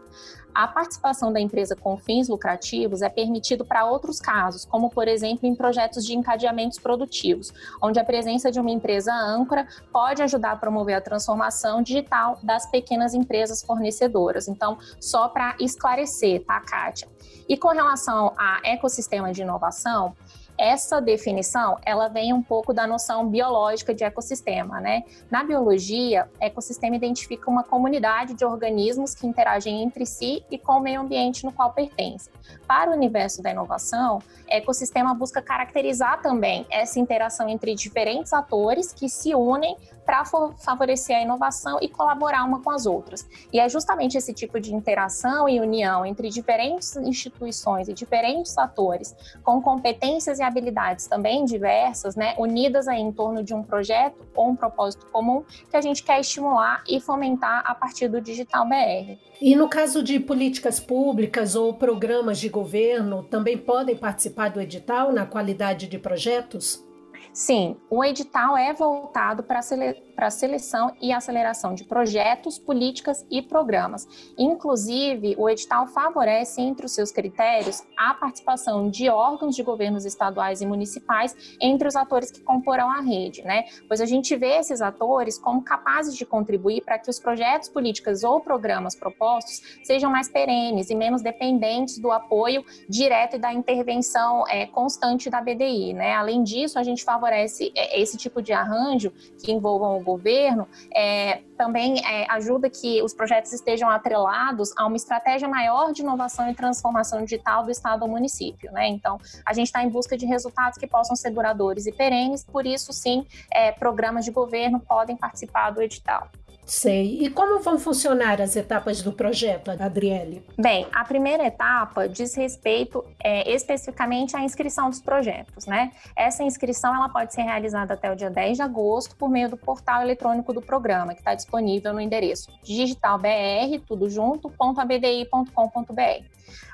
A 0.55 0.67
participação 0.67 1.33
da 1.33 1.41
empresa 1.41 1.77
com 1.77 1.97
fins 1.97 2.29
lucrativos 2.29 3.03
é 3.03 3.09
permitido 3.09 3.65
para 3.65 3.85
outros 3.85 4.21
casos, 4.21 4.65
como 4.65 4.91
por 4.91 5.07
exemplo 5.07 5.47
em 5.47 5.55
projetos 5.55 6.05
de 6.05 6.15
encadeamentos 6.15 6.79
produtivos, 6.79 7.53
onde 7.81 7.99
a 7.99 8.05
presença 8.05 8.51
de 8.51 8.59
uma 8.59 8.71
empresa 8.71 9.13
âncora 9.13 9.67
pode 9.93 10.23
ajudar 10.23 10.53
a 10.53 10.57
promover 10.57 10.97
a 10.97 11.01
transformação 11.01 11.83
digital 11.83 12.39
das 12.43 12.67
pequenas 12.67 13.15
empresas 13.15 13.63
fornecedoras. 13.63 14.49
Então, 14.49 14.79
só 15.01 15.29
para 15.29 15.57
esclarecer, 15.61 16.45
tá, 16.45 16.61
Kátia? 16.61 17.09
E 17.49 17.57
com 17.57 17.69
relação 17.69 18.33
a 18.37 18.61
ecossistema 18.65 19.33
de 19.33 19.43
inovação, 19.43 20.15
essa 20.61 21.01
definição, 21.01 21.79
ela 21.87 22.09
vem 22.09 22.35
um 22.35 22.43
pouco 22.43 22.75
da 22.75 22.87
noção 22.87 23.27
biológica 23.27 23.95
de 23.95 24.05
ecossistema, 24.05 24.79
né? 24.79 25.05
Na 25.31 25.43
biologia, 25.43 26.29
ecossistema 26.39 26.95
identifica 26.95 27.51
uma 27.51 27.65
comunidade 27.65 28.35
de 28.35 28.45
organismos 28.45 29.15
que 29.15 29.27
interagem 29.27 29.83
entre 29.83 30.05
si 30.05 30.45
e 30.51 30.59
com 30.59 30.73
o 30.73 30.81
meio 30.81 31.01
ambiente 31.01 31.47
no 31.47 31.53
qual 31.53 31.73
pertencem. 31.73 32.31
Para 32.67 32.91
o 32.91 32.95
universo 32.95 33.43
da 33.43 33.51
inovação, 33.51 34.19
ecossistema 34.47 35.15
busca 35.15 35.41
caracterizar 35.41 36.21
também 36.21 36.67
essa 36.71 37.01
interação 37.01 37.49
entre 37.49 37.75
diferentes 37.75 38.35
atores 38.35 38.93
que 38.93 39.09
se 39.09 39.35
unem 39.35 39.79
para 40.11 40.25
favorecer 40.25 41.17
a 41.19 41.23
inovação 41.23 41.79
e 41.81 41.89
colaborar 41.89 42.43
uma 42.43 42.61
com 42.61 42.71
as 42.71 42.85
outras. 42.85 43.25
E 43.53 43.61
é 43.61 43.69
justamente 43.69 44.19
esse 44.19 44.35
tipo 44.35 44.59
de 44.59 44.75
interação 44.75 45.49
e 45.49 45.61
união 45.61 46.05
entre 46.05 46.29
diferentes 46.31 46.97
instituições 46.97 47.87
e 47.87 47.95
diferentes 47.95 48.59
atores, 48.59 49.15
com 49.45 49.63
competências 49.63 50.41
e 50.41 50.43
habilidades 50.43 51.07
também 51.07 51.45
diversas, 51.45 52.17
né, 52.17 52.35
unidas 52.39 52.89
aí 52.89 53.01
em 53.01 53.13
torno 53.13 53.45
de 53.45 53.55
um 53.55 53.63
projeto 53.63 54.27
ou 54.35 54.49
um 54.49 54.57
propósito 54.57 55.07
comum, 55.13 55.45
que 55.71 55.77
a 55.77 55.81
gente 55.81 56.03
quer 56.03 56.19
estimular 56.19 56.83
e 56.89 57.01
fomentar 57.01 57.63
a 57.65 57.73
partir 57.73 58.09
do 58.09 58.21
Digital 58.21 58.69
BR. 58.69 59.17
E 59.41 59.55
no 59.55 59.69
caso 59.69 60.03
de 60.03 60.19
políticas 60.19 60.81
públicas 60.81 61.55
ou 61.55 61.73
programas 61.75 62.41
de 62.41 62.49
governo, 62.49 63.23
também 63.23 63.57
podem 63.57 63.97
participar 63.97 64.49
do 64.49 64.61
edital 64.61 65.13
na 65.13 65.25
qualidade 65.25 65.87
de 65.87 66.01
projetos? 66.01 66.90
Sim, 67.33 67.77
o 67.89 68.05
edital 68.05 68.57
é 68.57 68.73
voltado 68.73 69.45
para 69.45 69.61
a 69.61 70.31
seleção 70.31 70.93
e 71.01 71.13
aceleração 71.13 71.75
de 71.75 71.85
projetos, 71.85 72.59
políticas 72.59 73.25
e 73.31 73.41
programas. 73.41 74.07
Inclusive, 74.37 75.37
o 75.39 75.49
edital 75.49 75.87
favorece, 75.87 76.61
entre 76.61 76.85
os 76.85 76.93
seus 76.93 77.13
critérios, 77.13 77.83
a 77.97 78.15
participação 78.15 78.91
de 78.91 79.09
órgãos 79.09 79.55
de 79.55 79.63
governos 79.63 80.05
estaduais 80.05 80.61
e 80.61 80.67
municipais 80.67 81.57
entre 81.61 81.87
os 81.87 81.95
atores 81.95 82.33
que 82.33 82.41
comporão 82.43 82.91
a 82.91 83.01
rede, 83.01 83.43
né? 83.43 83.65
Pois 83.87 84.01
a 84.01 84.07
gente 84.07 84.35
vê 84.35 84.59
esses 84.59 84.83
atores 84.83 85.39
como 85.39 85.63
capazes 85.63 86.17
de 86.17 86.27
contribuir 86.27 86.83
para 86.83 86.99
que 86.99 87.09
os 87.09 87.21
projetos, 87.21 87.69
políticas 87.69 88.25
ou 88.25 88.41
programas 88.41 88.97
propostos 88.97 89.79
sejam 89.85 90.11
mais 90.11 90.29
perenes 90.29 90.91
e 90.91 90.97
menos 90.97 91.23
dependentes 91.23 91.99
do 91.99 92.11
apoio 92.11 92.65
direto 92.89 93.37
e 93.37 93.39
da 93.39 93.53
intervenção 93.53 94.45
é, 94.49 94.67
constante 94.67 95.31
da 95.31 95.41
BDI, 95.41 95.93
né? 95.93 96.15
Além 96.15 96.43
disso, 96.43 96.77
a 96.79 96.83
gente 96.83 97.05
favorece 97.05 97.20
favorece 97.21 97.71
é, 97.77 98.01
esse 98.01 98.17
tipo 98.17 98.41
de 98.41 98.53
arranjo 98.53 99.13
que 99.45 99.53
envolvam 99.53 99.99
o 99.99 100.03
governo, 100.03 100.67
é, 100.95 101.43
também 101.57 101.99
é, 102.05 102.27
ajuda 102.31 102.71
que 102.71 103.03
os 103.03 103.13
projetos 103.13 103.53
estejam 103.53 103.91
atrelados 103.91 104.73
a 104.77 104.87
uma 104.87 104.97
estratégia 104.97 105.47
maior 105.47 105.93
de 105.93 106.01
inovação 106.01 106.51
e 106.51 106.55
transformação 106.55 107.23
digital 107.23 107.63
do 107.63 107.71
Estado 107.71 108.03
ou 108.03 108.09
município. 108.09 108.73
Né? 108.73 108.89
Então, 108.89 109.19
a 109.45 109.53
gente 109.53 109.67
está 109.67 109.85
em 109.85 109.89
busca 109.91 110.17
de 110.17 110.25
resultados 110.25 110.79
que 110.79 110.87
possam 110.87 111.15
ser 111.15 111.31
duradouros 111.31 111.87
e 111.87 111.93
perenes, 111.93 112.43
por 112.43 112.67
isso, 112.67 112.93
sim, 112.93 113.27
é, 113.53 113.71
programas 113.71 114.25
de 114.25 114.31
governo 114.31 114.81
podem 114.81 115.17
participar 115.17 115.71
do 115.71 115.83
edital. 115.83 116.29
Sei. 116.71 117.19
E 117.21 117.29
como 117.29 117.59
vão 117.59 117.81
funcionar 117.81 118.41
as 118.41 118.55
etapas 118.55 119.03
do 119.03 119.13
projeto, 119.13 119.73
Adriele? 119.73 120.47
Bem, 120.57 120.87
a 120.93 121.05
primeira 121.05 121.45
etapa 121.45 122.09
diz 122.09 122.33
respeito 122.37 123.05
é, 123.19 123.53
especificamente 123.53 124.37
à 124.37 124.45
inscrição 124.45 124.89
dos 124.89 125.01
projetos, 125.01 125.67
né? 125.67 125.91
Essa 126.15 126.45
inscrição 126.45 126.95
ela 126.95 127.09
pode 127.09 127.35
ser 127.35 127.43
realizada 127.43 127.95
até 127.95 128.13
o 128.13 128.15
dia 128.15 128.31
10 128.31 128.59
de 128.59 128.63
agosto 128.63 129.17
por 129.17 129.29
meio 129.29 129.51
do 129.51 129.57
portal 129.57 130.01
eletrônico 130.01 130.53
do 130.53 130.63
programa, 130.63 131.13
que 131.13 131.21
está 131.21 131.35
disponível 131.35 131.93
no 131.93 132.01
endereço 132.01 132.53
digitalbr, 132.63 133.81
tudo 133.85 134.09
junto. 134.09 134.49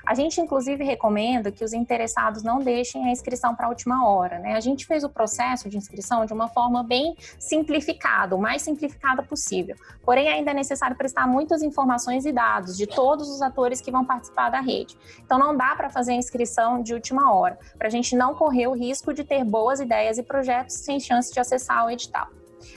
A 0.05 0.13
gente, 0.13 0.39
inclusive, 0.39 0.83
recomenda 0.83 1.51
que 1.51 1.63
os 1.63 1.73
interessados 1.73 2.43
não 2.43 2.59
deixem 2.59 3.05
a 3.05 3.11
inscrição 3.11 3.55
para 3.55 3.67
a 3.67 3.69
última 3.69 4.07
hora. 4.07 4.39
Né? 4.39 4.55
A 4.55 4.59
gente 4.59 4.85
fez 4.85 5.03
o 5.03 5.09
processo 5.09 5.69
de 5.69 5.77
inscrição 5.77 6.25
de 6.25 6.33
uma 6.33 6.47
forma 6.47 6.83
bem 6.83 7.15
simplificada, 7.39 8.35
o 8.35 8.39
mais 8.39 8.61
simplificada 8.61 9.23
possível. 9.23 9.75
Porém, 10.03 10.29
ainda 10.29 10.51
é 10.51 10.53
necessário 10.53 10.95
prestar 10.95 11.27
muitas 11.27 11.61
informações 11.61 12.25
e 12.25 12.31
dados 12.31 12.77
de 12.77 12.87
todos 12.87 13.29
os 13.29 13.41
atores 13.41 13.81
que 13.81 13.91
vão 13.91 14.05
participar 14.05 14.49
da 14.49 14.59
rede. 14.59 14.97
Então, 15.23 15.37
não 15.37 15.55
dá 15.55 15.75
para 15.75 15.89
fazer 15.89 16.13
a 16.13 16.15
inscrição 16.15 16.81
de 16.81 16.93
última 16.93 17.33
hora, 17.33 17.57
para 17.77 17.87
a 17.87 17.91
gente 17.91 18.15
não 18.15 18.33
correr 18.33 18.67
o 18.67 18.73
risco 18.73 19.13
de 19.13 19.23
ter 19.23 19.43
boas 19.43 19.79
ideias 19.79 20.17
e 20.17 20.23
projetos 20.23 20.75
sem 20.75 20.99
chance 20.99 21.33
de 21.33 21.39
acessar 21.39 21.85
o 21.85 21.89
edital. 21.89 22.27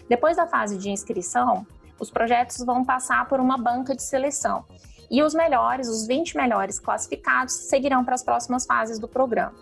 Depois 0.09 0.37
da 0.37 0.47
fase 0.47 0.77
de 0.77 0.91
inscrição, 0.91 1.67
os 1.99 2.11
projetos 2.11 2.59
vão 2.65 2.85
passar 2.85 3.29
por 3.29 3.41
uma 3.41 3.59
banca 3.59 3.95
de 3.95 4.03
seleção 4.03 4.65
E 5.11 5.23
os 5.23 5.35
melhores, 5.35 5.89
os 5.89 6.07
20 6.07 6.37
melhores 6.37 6.79
classificados, 6.79 7.55
seguirão 7.55 8.05
para 8.05 8.15
as 8.15 8.23
próximas 8.23 8.65
fases 8.65 8.99
do 8.99 9.09
programa. 9.09 9.55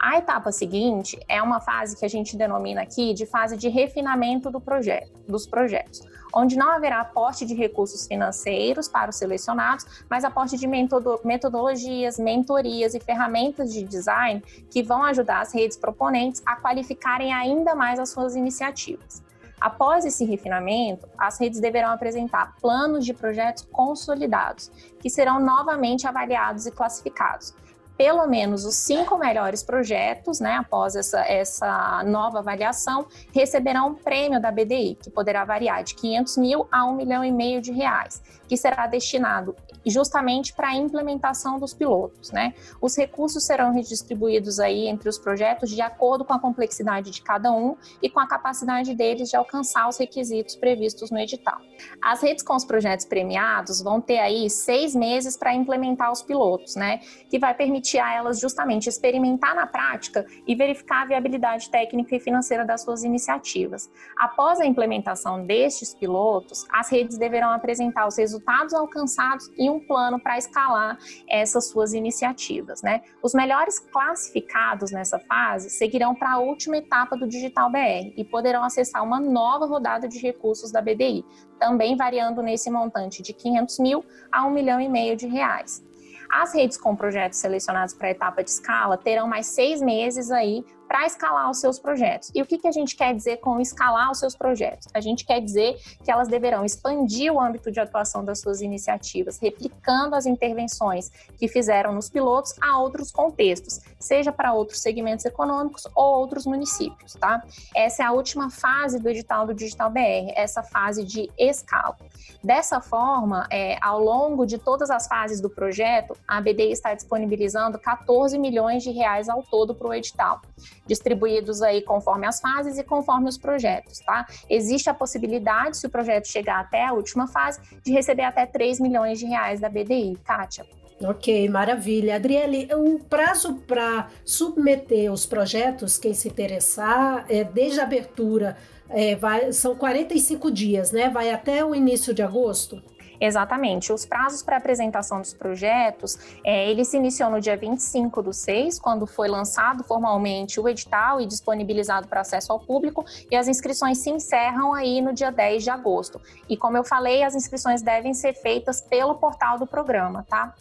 A 0.00 0.16
etapa 0.16 0.52
seguinte 0.52 1.18
é 1.28 1.42
uma 1.42 1.60
fase 1.60 1.96
que 1.96 2.04
a 2.04 2.08
gente 2.08 2.36
denomina 2.36 2.82
aqui 2.82 3.12
de 3.12 3.26
fase 3.26 3.56
de 3.56 3.68
refinamento 3.68 4.48
do 4.48 4.60
projeto, 4.60 5.10
dos 5.26 5.44
projetos, 5.44 6.02
onde 6.32 6.56
não 6.56 6.70
haverá 6.70 7.00
aporte 7.00 7.44
de 7.44 7.52
recursos 7.52 8.06
financeiros 8.06 8.86
para 8.86 9.10
os 9.10 9.16
selecionados, 9.16 9.84
mas 10.08 10.22
aporte 10.22 10.56
de 10.56 10.68
metodologias, 10.68 12.16
mentorias 12.16 12.94
e 12.94 13.00
ferramentas 13.00 13.72
de 13.72 13.82
design 13.82 14.40
que 14.70 14.84
vão 14.84 15.02
ajudar 15.02 15.40
as 15.40 15.52
redes 15.52 15.76
proponentes 15.76 16.42
a 16.46 16.54
qualificarem 16.54 17.32
ainda 17.32 17.74
mais 17.74 17.98
as 17.98 18.10
suas 18.10 18.36
iniciativas. 18.36 19.20
Após 19.60 20.04
esse 20.04 20.24
refinamento, 20.24 21.08
as 21.18 21.40
redes 21.40 21.60
deverão 21.60 21.90
apresentar 21.90 22.54
planos 22.60 23.04
de 23.04 23.12
projetos 23.12 23.66
consolidados, 23.72 24.70
que 25.00 25.10
serão 25.10 25.40
novamente 25.40 26.06
avaliados 26.06 26.66
e 26.66 26.70
classificados 26.70 27.54
pelo 27.98 28.24
menos 28.28 28.64
os 28.64 28.76
cinco 28.76 29.18
melhores 29.18 29.60
projetos, 29.64 30.38
né, 30.38 30.54
após 30.54 30.94
essa, 30.94 31.20
essa 31.22 32.04
nova 32.04 32.38
avaliação, 32.38 33.08
receberão 33.34 33.88
um 33.88 33.94
prêmio 33.96 34.40
da 34.40 34.52
BDI, 34.52 34.96
que 35.02 35.10
poderá 35.10 35.44
variar 35.44 35.82
de 35.82 35.96
500 35.96 36.36
mil 36.36 36.68
a 36.70 36.86
1 36.86 36.94
milhão 36.94 37.24
e 37.24 37.32
meio 37.32 37.60
de 37.60 37.72
reais, 37.72 38.22
que 38.46 38.56
será 38.56 38.86
destinado 38.86 39.56
justamente 39.84 40.52
para 40.52 40.68
a 40.68 40.76
implementação 40.76 41.58
dos 41.58 41.74
pilotos, 41.74 42.30
né? 42.30 42.54
Os 42.80 42.96
recursos 42.96 43.44
serão 43.44 43.72
redistribuídos 43.72 44.60
aí 44.60 44.86
entre 44.86 45.08
os 45.08 45.18
projetos 45.18 45.70
de 45.70 45.80
acordo 45.80 46.24
com 46.24 46.32
a 46.32 46.38
complexidade 46.38 47.10
de 47.10 47.22
cada 47.22 47.50
um 47.50 47.76
e 48.02 48.08
com 48.08 48.20
a 48.20 48.26
capacidade 48.26 48.94
deles 48.94 49.30
de 49.30 49.36
alcançar 49.36 49.88
os 49.88 49.96
requisitos 49.96 50.54
previstos 50.54 51.10
no 51.10 51.18
edital. 51.18 51.58
As 52.02 52.22
redes 52.22 52.44
com 52.44 52.54
os 52.54 52.64
projetos 52.64 53.06
premiados 53.06 53.82
vão 53.82 54.00
ter 54.00 54.18
aí 54.18 54.48
seis 54.50 54.94
meses 54.94 55.36
para 55.36 55.54
implementar 55.54 56.12
os 56.12 56.22
pilotos, 56.22 56.76
né? 56.76 57.00
Que 57.28 57.38
vai 57.38 57.54
permitir 57.54 57.87
a 57.96 58.12
elas 58.12 58.40
justamente 58.40 58.88
experimentar 58.88 59.54
na 59.54 59.66
prática 59.66 60.26
e 60.46 60.54
verificar 60.54 61.02
a 61.02 61.06
viabilidade 61.06 61.70
técnica 61.70 62.16
e 62.16 62.20
financeira 62.20 62.64
das 62.64 62.82
suas 62.82 63.04
iniciativas. 63.04 63.88
Após 64.18 64.60
a 64.60 64.66
implementação 64.66 65.46
destes 65.46 65.94
pilotos, 65.94 66.66
as 66.70 66.90
redes 66.90 67.16
deverão 67.16 67.52
apresentar 67.52 68.08
os 68.08 68.18
resultados 68.18 68.74
alcançados 68.74 69.48
e 69.56 69.70
um 69.70 69.78
plano 69.78 70.20
para 70.20 70.36
escalar 70.36 70.98
essas 71.28 71.68
suas 71.68 71.92
iniciativas, 71.92 72.82
né? 72.82 73.02
Os 73.22 73.32
melhores 73.32 73.78
classificados 73.78 74.90
nessa 74.90 75.18
fase 75.20 75.70
seguirão 75.70 76.14
para 76.14 76.32
a 76.32 76.38
última 76.38 76.78
etapa 76.78 77.16
do 77.16 77.28
Digital 77.28 77.70
BR 77.70 78.12
e 78.16 78.24
poderão 78.24 78.64
acessar 78.64 79.04
uma 79.04 79.20
nova 79.20 79.66
rodada 79.66 80.08
de 80.08 80.18
recursos 80.18 80.72
da 80.72 80.80
BDI, 80.80 81.24
também 81.58 81.96
variando 81.96 82.42
nesse 82.42 82.70
montante 82.70 83.22
de 83.22 83.32
500 83.32 83.78
mil 83.78 84.04
a 84.32 84.46
1 84.46 84.50
milhão 84.50 84.80
e 84.80 84.88
meio 84.88 85.16
de 85.16 85.26
reais. 85.26 85.87
As 86.30 86.54
redes 86.54 86.76
com 86.76 86.94
projetos 86.94 87.38
selecionados 87.38 87.94
para 87.94 88.08
a 88.08 88.10
etapa 88.10 88.44
de 88.44 88.50
escala 88.50 88.96
terão 88.96 89.26
mais 89.26 89.46
seis 89.46 89.80
meses 89.80 90.30
aí 90.30 90.64
para 90.88 91.06
escalar 91.06 91.50
os 91.50 91.60
seus 91.60 91.78
projetos. 91.78 92.32
E 92.34 92.40
o 92.40 92.46
que, 92.46 92.56
que 92.56 92.66
a 92.66 92.72
gente 92.72 92.96
quer 92.96 93.14
dizer 93.14 93.36
com 93.36 93.60
escalar 93.60 94.10
os 94.10 94.18
seus 94.18 94.34
projetos? 94.34 94.88
A 94.94 95.00
gente 95.00 95.24
quer 95.24 95.40
dizer 95.40 95.76
que 96.02 96.10
elas 96.10 96.28
deverão 96.28 96.64
expandir 96.64 97.30
o 97.30 97.38
âmbito 97.38 97.70
de 97.70 97.78
atuação 97.78 98.24
das 98.24 98.40
suas 98.40 98.62
iniciativas, 98.62 99.38
replicando 99.38 100.16
as 100.16 100.24
intervenções 100.24 101.10
que 101.38 101.46
fizeram 101.46 101.92
nos 101.92 102.08
pilotos 102.08 102.54
a 102.60 102.78
outros 102.78 103.12
contextos, 103.12 103.80
seja 104.00 104.32
para 104.32 104.54
outros 104.54 104.80
segmentos 104.80 105.26
econômicos 105.26 105.86
ou 105.94 106.20
outros 106.20 106.46
municípios, 106.46 107.12
tá? 107.12 107.44
Essa 107.76 108.02
é 108.02 108.06
a 108.06 108.12
última 108.12 108.48
fase 108.48 108.98
do 108.98 109.08
edital 109.10 109.46
do 109.46 109.52
Digital 109.52 109.90
BR, 109.90 110.32
essa 110.34 110.62
fase 110.62 111.04
de 111.04 111.30
escala. 111.38 111.96
Dessa 112.42 112.80
forma, 112.80 113.46
é, 113.50 113.76
ao 113.82 114.00
longo 114.00 114.46
de 114.46 114.56
todas 114.56 114.90
as 114.90 115.06
fases 115.06 115.40
do 115.40 115.50
projeto, 115.50 116.16
a 116.26 116.40
BD 116.40 116.70
está 116.70 116.94
disponibilizando 116.94 117.78
14 117.78 118.38
milhões 118.38 118.82
de 118.82 118.90
reais 118.90 119.28
ao 119.28 119.42
todo 119.42 119.74
para 119.74 119.88
o 119.88 119.92
edital 119.92 120.40
distribuídos 120.88 121.62
aí 121.62 121.82
conforme 121.82 122.26
as 122.26 122.40
fases 122.40 122.78
e 122.78 122.82
conforme 122.82 123.28
os 123.28 123.38
projetos, 123.38 124.00
tá? 124.00 124.26
Existe 124.48 124.90
a 124.90 124.94
possibilidade, 124.94 125.76
se 125.76 125.86
o 125.86 125.90
projeto 125.90 126.26
chegar 126.26 126.60
até 126.60 126.84
a 126.86 126.92
última 126.92 127.28
fase, 127.28 127.60
de 127.84 127.92
receber 127.92 128.22
até 128.22 128.46
3 128.46 128.80
milhões 128.80 129.18
de 129.18 129.26
reais 129.26 129.60
da 129.60 129.68
BDI. 129.68 130.18
Kátia. 130.24 130.66
Ok, 131.00 131.48
maravilha. 131.48 132.16
Adriele, 132.16 132.68
o 132.74 132.98
prazo 132.98 133.54
para 133.66 134.08
submeter 134.24 135.12
os 135.12 135.24
projetos, 135.24 135.96
quem 135.96 136.12
se 136.12 136.26
interessar, 136.26 137.24
é, 137.28 137.44
desde 137.44 137.78
a 137.78 137.84
abertura, 137.84 138.56
é, 138.88 139.14
vai, 139.14 139.52
são 139.52 139.76
45 139.76 140.50
dias, 140.50 140.90
né? 140.90 141.08
Vai 141.08 141.30
até 141.30 141.64
o 141.64 141.72
início 141.72 142.12
de 142.12 142.22
agosto? 142.22 142.82
Exatamente. 143.20 143.92
Os 143.92 144.06
prazos 144.06 144.42
para 144.42 144.56
apresentação 144.56 145.20
dos 145.20 145.34
projetos, 145.34 146.18
é, 146.44 146.70
ele 146.70 146.84
se 146.84 146.96
iniciou 146.96 147.30
no 147.30 147.40
dia 147.40 147.56
25 147.56 148.22
do 148.22 148.32
6, 148.32 148.78
quando 148.78 149.06
foi 149.06 149.28
lançado 149.28 149.82
formalmente 149.82 150.60
o 150.60 150.68
edital 150.68 151.20
e 151.20 151.26
disponibilizado 151.26 152.06
para 152.06 152.20
acesso 152.20 152.52
ao 152.52 152.60
público, 152.60 153.04
e 153.30 153.36
as 153.36 153.48
inscrições 153.48 153.98
se 153.98 154.10
encerram 154.10 154.72
aí 154.72 155.00
no 155.00 155.12
dia 155.12 155.30
10 155.30 155.64
de 155.64 155.70
agosto. 155.70 156.20
E 156.48 156.56
como 156.56 156.76
eu 156.76 156.84
falei, 156.84 157.22
as 157.22 157.34
inscrições 157.34 157.82
devem 157.82 158.14
ser 158.14 158.34
feitas 158.34 158.80
pelo 158.80 159.16
portal 159.16 159.58
do 159.58 159.66
programa, 159.66 160.24
tá? 160.28 160.54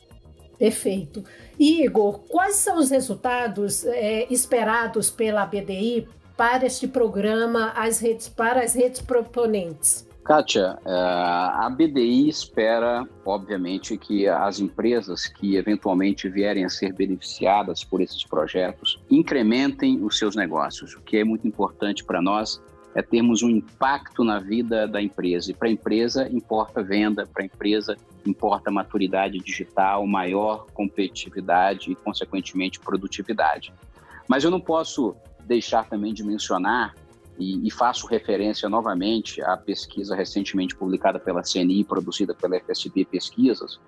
Perfeito. 0.58 1.24
Igor, 1.60 2.20
quais 2.28 2.56
são 2.56 2.80
os 2.80 2.90
resultados 2.90 3.86
é, 3.86 4.26
esperados 4.32 5.12
pela 5.12 5.46
BDI 5.46 6.08
para 6.36 6.66
este 6.66 6.88
programa 6.88 7.72
as 7.76 8.00
redes, 8.00 8.28
para 8.28 8.64
as 8.64 8.74
redes 8.74 9.02
proponentes? 9.02 10.07
Kátia, 10.28 10.78
é, 10.86 10.92
a 10.92 11.70
BDI 11.70 12.28
espera, 12.28 13.08
obviamente, 13.26 13.98
que 13.98 14.28
as 14.28 14.60
empresas 14.60 15.26
que 15.26 15.56
eventualmente 15.56 16.28
vierem 16.28 16.66
a 16.66 16.70
ser 16.70 16.92
beneficiadas 16.92 17.82
por 17.86 18.02
esses 18.02 18.26
projetos 18.26 19.02
incrementem 19.10 20.04
os 20.04 20.18
seus 20.18 20.36
negócios. 20.36 20.96
O 20.96 21.02
que 21.02 21.16
é 21.16 21.24
muito 21.24 21.48
importante 21.48 22.04
para 22.04 22.22
nós 22.22 22.62
é 22.94 23.02
termos 23.02 23.42
um 23.42 23.50
impacto 23.50 24.26
na 24.26 24.38
vida 24.38 24.86
da 24.86 25.02
empresa. 25.02 25.52
E 25.52 25.54
para 25.54 25.70
a 25.70 25.72
empresa 25.72 26.28
importa 26.30 26.84
venda, 26.84 27.26
para 27.26 27.44
a 27.44 27.46
empresa 27.46 27.96
importa 28.26 28.70
maturidade 28.70 29.40
digital, 29.40 30.06
maior 30.06 30.66
competitividade 30.74 31.90
e, 31.90 31.96
consequentemente, 31.96 32.82
produtividade. 32.82 33.74
Mas 34.28 34.44
eu 34.44 34.52
não 34.52 34.60
posso 34.60 35.16
deixar 35.46 35.88
também 35.88 36.14
de 36.14 36.22
mencionar 36.22 36.94
e, 37.40 37.68
e, 37.68 37.72
faço 37.72 38.08
referência 38.08 38.68
novamente 38.68 39.42
à 39.44 39.56
pesquisa 39.56 40.16
recentemente 40.16 40.76
publicada 40.76 41.20
pela 41.20 41.42
CNI, 41.42 41.84
produzida 41.84 42.34
pela 42.34 42.60
FSB 42.60 43.06
Pesquisas, 43.06 43.80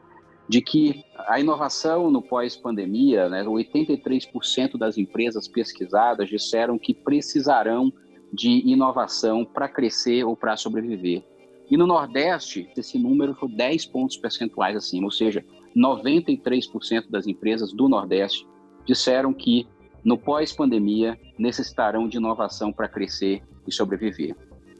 de 0.47 0.61
que 0.61 1.03
a 1.27 1.39
inovação 1.39 2.09
no 2.09 2.21
pós-pandemia, 2.21 3.29
né, 3.29 3.43
83% 3.43 4.77
das 4.77 4.97
empresas 4.97 5.47
pesquisadas 5.47 6.27
disseram 6.27 6.77
que 6.77 6.93
precisarão 6.93 7.93
de 8.33 8.49
inovação 8.67 9.45
para 9.45 9.67
crescer 9.67 10.23
ou 10.23 10.35
para 10.35 10.57
sobreviver. 10.57 11.23
E 11.69 11.77
no 11.77 11.85
Nordeste, 11.85 12.67
esse 12.75 12.97
número 12.97 13.35
foi 13.35 13.49
10 13.49 13.85
pontos 13.87 14.17
percentuais 14.17 14.75
acima, 14.75 15.05
ou 15.05 15.11
seja, 15.11 15.45
93% 15.75 17.09
das 17.09 17.27
empresas 17.27 17.71
do 17.71 17.87
Nordeste 17.87 18.47
disseram 18.85 19.33
que 19.33 19.67
no 20.03 20.17
pós-pandemia, 20.17 21.19
necessitarão 21.37 22.07
de 22.07 22.17
inovação 22.17 22.71
para 22.71 22.87
crescer 22.87 23.43
e 23.67 23.71
sobreviver. 23.71 24.35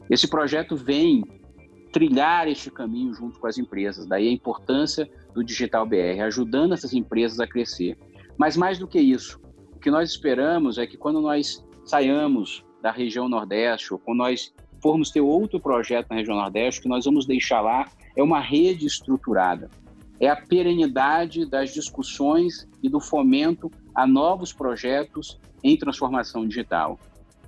Esse 0.08 0.28
projeto 0.28 0.76
vem 0.76 1.24
trilhar 1.92 2.48
este 2.48 2.70
caminho 2.70 3.14
junto 3.14 3.38
com 3.38 3.46
as 3.46 3.58
empresas, 3.58 4.06
daí 4.06 4.28
a 4.28 4.32
importância 4.32 5.10
do 5.34 5.42
Digital 5.44 5.86
BR, 5.86 6.20
ajudando 6.24 6.72
essas 6.72 6.92
empresas 6.92 7.40
a 7.40 7.46
crescer. 7.46 7.98
Mas 8.36 8.56
mais 8.56 8.78
do 8.78 8.86
que 8.86 9.00
isso, 9.00 9.40
o 9.74 9.78
que 9.78 9.90
nós 9.90 10.10
esperamos 10.10 10.78
é 10.78 10.86
que 10.86 10.96
quando 10.96 11.20
nós 11.20 11.64
saiamos 11.84 12.64
da 12.82 12.90
região 12.90 13.28
Nordeste, 13.28 13.92
ou 13.92 13.98
quando 13.98 14.18
nós 14.18 14.54
formos 14.82 15.10
ter 15.10 15.20
outro 15.20 15.60
projeto 15.60 16.08
na 16.10 16.16
região 16.16 16.36
Nordeste, 16.36 16.80
o 16.80 16.82
que 16.84 16.88
nós 16.88 17.04
vamos 17.04 17.26
deixar 17.26 17.60
lá 17.60 17.88
é 18.16 18.22
uma 18.22 18.40
rede 18.40 18.86
estruturada, 18.86 19.68
é 20.20 20.28
a 20.28 20.36
perenidade 20.36 21.46
das 21.46 21.72
discussões 21.72 22.68
e 22.82 22.88
do 22.88 23.00
fomento 23.00 23.70
a 23.94 24.06
novos 24.06 24.52
projetos 24.52 25.40
em 25.64 25.76
transformação 25.76 26.46
digital. 26.46 26.98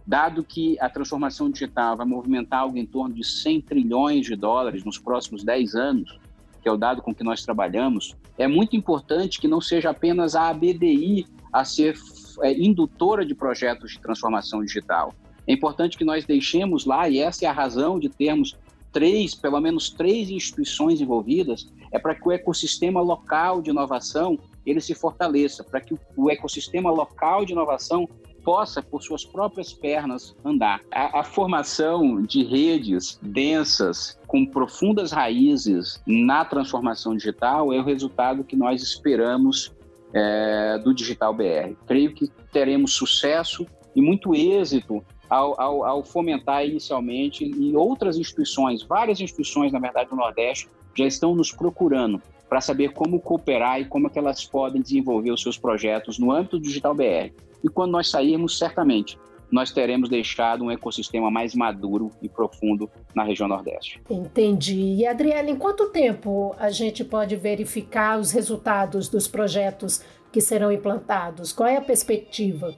Dado 0.06 0.42
que 0.42 0.80
a 0.80 0.88
transformação 0.88 1.50
digital 1.50 1.96
vai 1.96 2.06
movimentar 2.06 2.60
algo 2.60 2.76
em 2.76 2.86
torno 2.86 3.14
de 3.14 3.24
100 3.24 3.60
trilhões 3.60 4.26
de 4.26 4.34
dólares 4.34 4.84
nos 4.84 4.98
próximos 4.98 5.44
10 5.44 5.74
anos, 5.74 6.18
que 6.60 6.68
é 6.68 6.72
o 6.72 6.76
dado 6.76 7.02
com 7.02 7.14
que 7.14 7.22
nós 7.22 7.44
trabalhamos, 7.44 8.16
é 8.38 8.48
muito 8.48 8.74
importante 8.74 9.38
que 9.38 9.46
não 9.46 9.60
seja 9.60 9.90
apenas 9.90 10.34
a 10.34 10.48
ABDI 10.48 11.26
a 11.52 11.64
ser 11.64 11.94
é, 12.42 12.52
indutora 12.52 13.26
de 13.26 13.34
projetos 13.34 13.92
de 13.92 14.00
transformação 14.00 14.64
digital. 14.64 15.14
É 15.46 15.52
importante 15.52 15.98
que 15.98 16.04
nós 16.04 16.24
deixemos 16.24 16.86
lá, 16.86 17.08
e 17.08 17.18
essa 17.18 17.44
é 17.44 17.48
a 17.48 17.52
razão 17.52 17.98
de 17.98 18.08
termos 18.08 18.56
três, 18.92 19.34
pelo 19.34 19.60
menos 19.60 19.90
três 19.90 20.30
instituições 20.30 21.00
envolvidas, 21.00 21.66
é 21.92 21.98
para 21.98 22.14
que 22.14 22.26
o 22.26 22.32
ecossistema 22.32 23.00
local 23.00 23.60
de 23.60 23.70
inovação 23.70 24.38
ele 24.64 24.80
se 24.80 24.94
fortaleça, 24.94 25.62
para 25.62 25.80
que 25.80 25.94
o 26.16 26.30
ecossistema 26.30 26.90
local 26.90 27.44
de 27.44 27.52
inovação 27.52 28.08
possa, 28.44 28.82
por 28.82 29.02
suas 29.02 29.24
próprias 29.24 29.72
pernas, 29.72 30.34
andar. 30.44 30.80
A, 30.90 31.20
a 31.20 31.24
formação 31.24 32.22
de 32.22 32.42
redes 32.42 33.18
densas, 33.22 34.18
com 34.26 34.44
profundas 34.44 35.12
raízes 35.12 36.02
na 36.06 36.44
transformação 36.44 37.16
digital, 37.16 37.72
é 37.72 37.78
o 37.78 37.84
resultado 37.84 38.44
que 38.44 38.56
nós 38.56 38.82
esperamos 38.82 39.72
é, 40.12 40.78
do 40.78 40.92
Digital 40.92 41.32
BR. 41.32 41.74
Creio 41.86 42.14
que 42.14 42.28
teremos 42.52 42.94
sucesso 42.94 43.66
e 43.94 44.02
muito 44.02 44.34
êxito 44.34 45.04
ao, 45.28 45.58
ao, 45.60 45.84
ao, 45.84 46.04
fomentar 46.04 46.66
inicialmente 46.66 47.44
e 47.44 47.74
outras 47.74 48.18
instituições, 48.18 48.82
várias 48.82 49.20
instituições, 49.20 49.72
na 49.72 49.78
verdade, 49.78 50.10
do 50.10 50.16
Nordeste, 50.16 50.68
já 50.94 51.06
estão 51.06 51.34
nos 51.34 51.52
procurando 51.52 52.20
para 52.48 52.60
saber 52.60 52.92
como 52.92 53.20
cooperar 53.20 53.80
e 53.80 53.84
como 53.84 54.06
é 54.06 54.10
que 54.10 54.18
elas 54.18 54.44
podem 54.44 54.82
desenvolver 54.82 55.30
os 55.30 55.40
seus 55.40 55.56
projetos 55.56 56.18
no 56.18 56.30
âmbito 56.30 56.58
do 56.58 56.64
Digital 56.64 56.94
BR. 56.94 57.32
E 57.64 57.68
quando 57.68 57.92
nós 57.92 58.10
sairmos, 58.10 58.58
certamente, 58.58 59.18
nós 59.50 59.70
teremos 59.70 60.08
deixado 60.08 60.64
um 60.64 60.70
ecossistema 60.70 61.30
mais 61.30 61.54
maduro 61.54 62.10
e 62.22 62.28
profundo 62.28 62.90
na 63.14 63.22
região 63.22 63.46
Nordeste. 63.46 64.00
Entendi. 64.08 64.96
E, 64.96 65.06
Adriela, 65.06 65.50
em 65.50 65.56
quanto 65.56 65.90
tempo 65.90 66.54
a 66.58 66.70
gente 66.70 67.04
pode 67.04 67.36
verificar 67.36 68.18
os 68.18 68.32
resultados 68.32 69.08
dos 69.08 69.28
projetos 69.28 70.02
que 70.32 70.40
serão 70.40 70.72
implantados? 70.72 71.52
Qual 71.52 71.68
é 71.68 71.76
a 71.76 71.82
perspectiva? 71.82 72.74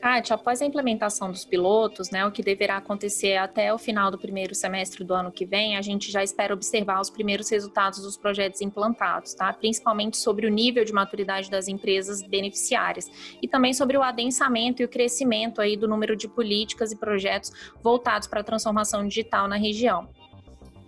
Kátia, 0.00 0.36
após 0.36 0.62
a 0.62 0.66
implementação 0.66 1.30
dos 1.30 1.44
pilotos, 1.44 2.10
né, 2.10 2.24
o 2.24 2.30
que 2.30 2.40
deverá 2.40 2.76
acontecer 2.76 3.36
até 3.36 3.74
o 3.74 3.78
final 3.78 4.12
do 4.12 4.18
primeiro 4.18 4.54
semestre 4.54 5.02
do 5.02 5.12
ano 5.12 5.32
que 5.32 5.44
vem, 5.44 5.76
a 5.76 5.82
gente 5.82 6.10
já 6.10 6.22
espera 6.22 6.54
observar 6.54 7.00
os 7.00 7.10
primeiros 7.10 7.50
resultados 7.50 8.00
dos 8.00 8.16
projetos 8.16 8.60
implantados, 8.60 9.34
tá? 9.34 9.52
principalmente 9.52 10.16
sobre 10.16 10.46
o 10.46 10.50
nível 10.50 10.84
de 10.84 10.92
maturidade 10.92 11.50
das 11.50 11.66
empresas 11.66 12.22
beneficiárias 12.22 13.10
e 13.42 13.48
também 13.48 13.74
sobre 13.74 13.96
o 13.96 14.02
adensamento 14.02 14.82
e 14.82 14.84
o 14.84 14.88
crescimento 14.88 15.60
aí 15.60 15.76
do 15.76 15.88
número 15.88 16.14
de 16.14 16.28
políticas 16.28 16.92
e 16.92 16.96
projetos 16.96 17.50
voltados 17.82 18.28
para 18.28 18.40
a 18.40 18.44
transformação 18.44 19.06
digital 19.06 19.48
na 19.48 19.56
região. 19.56 20.08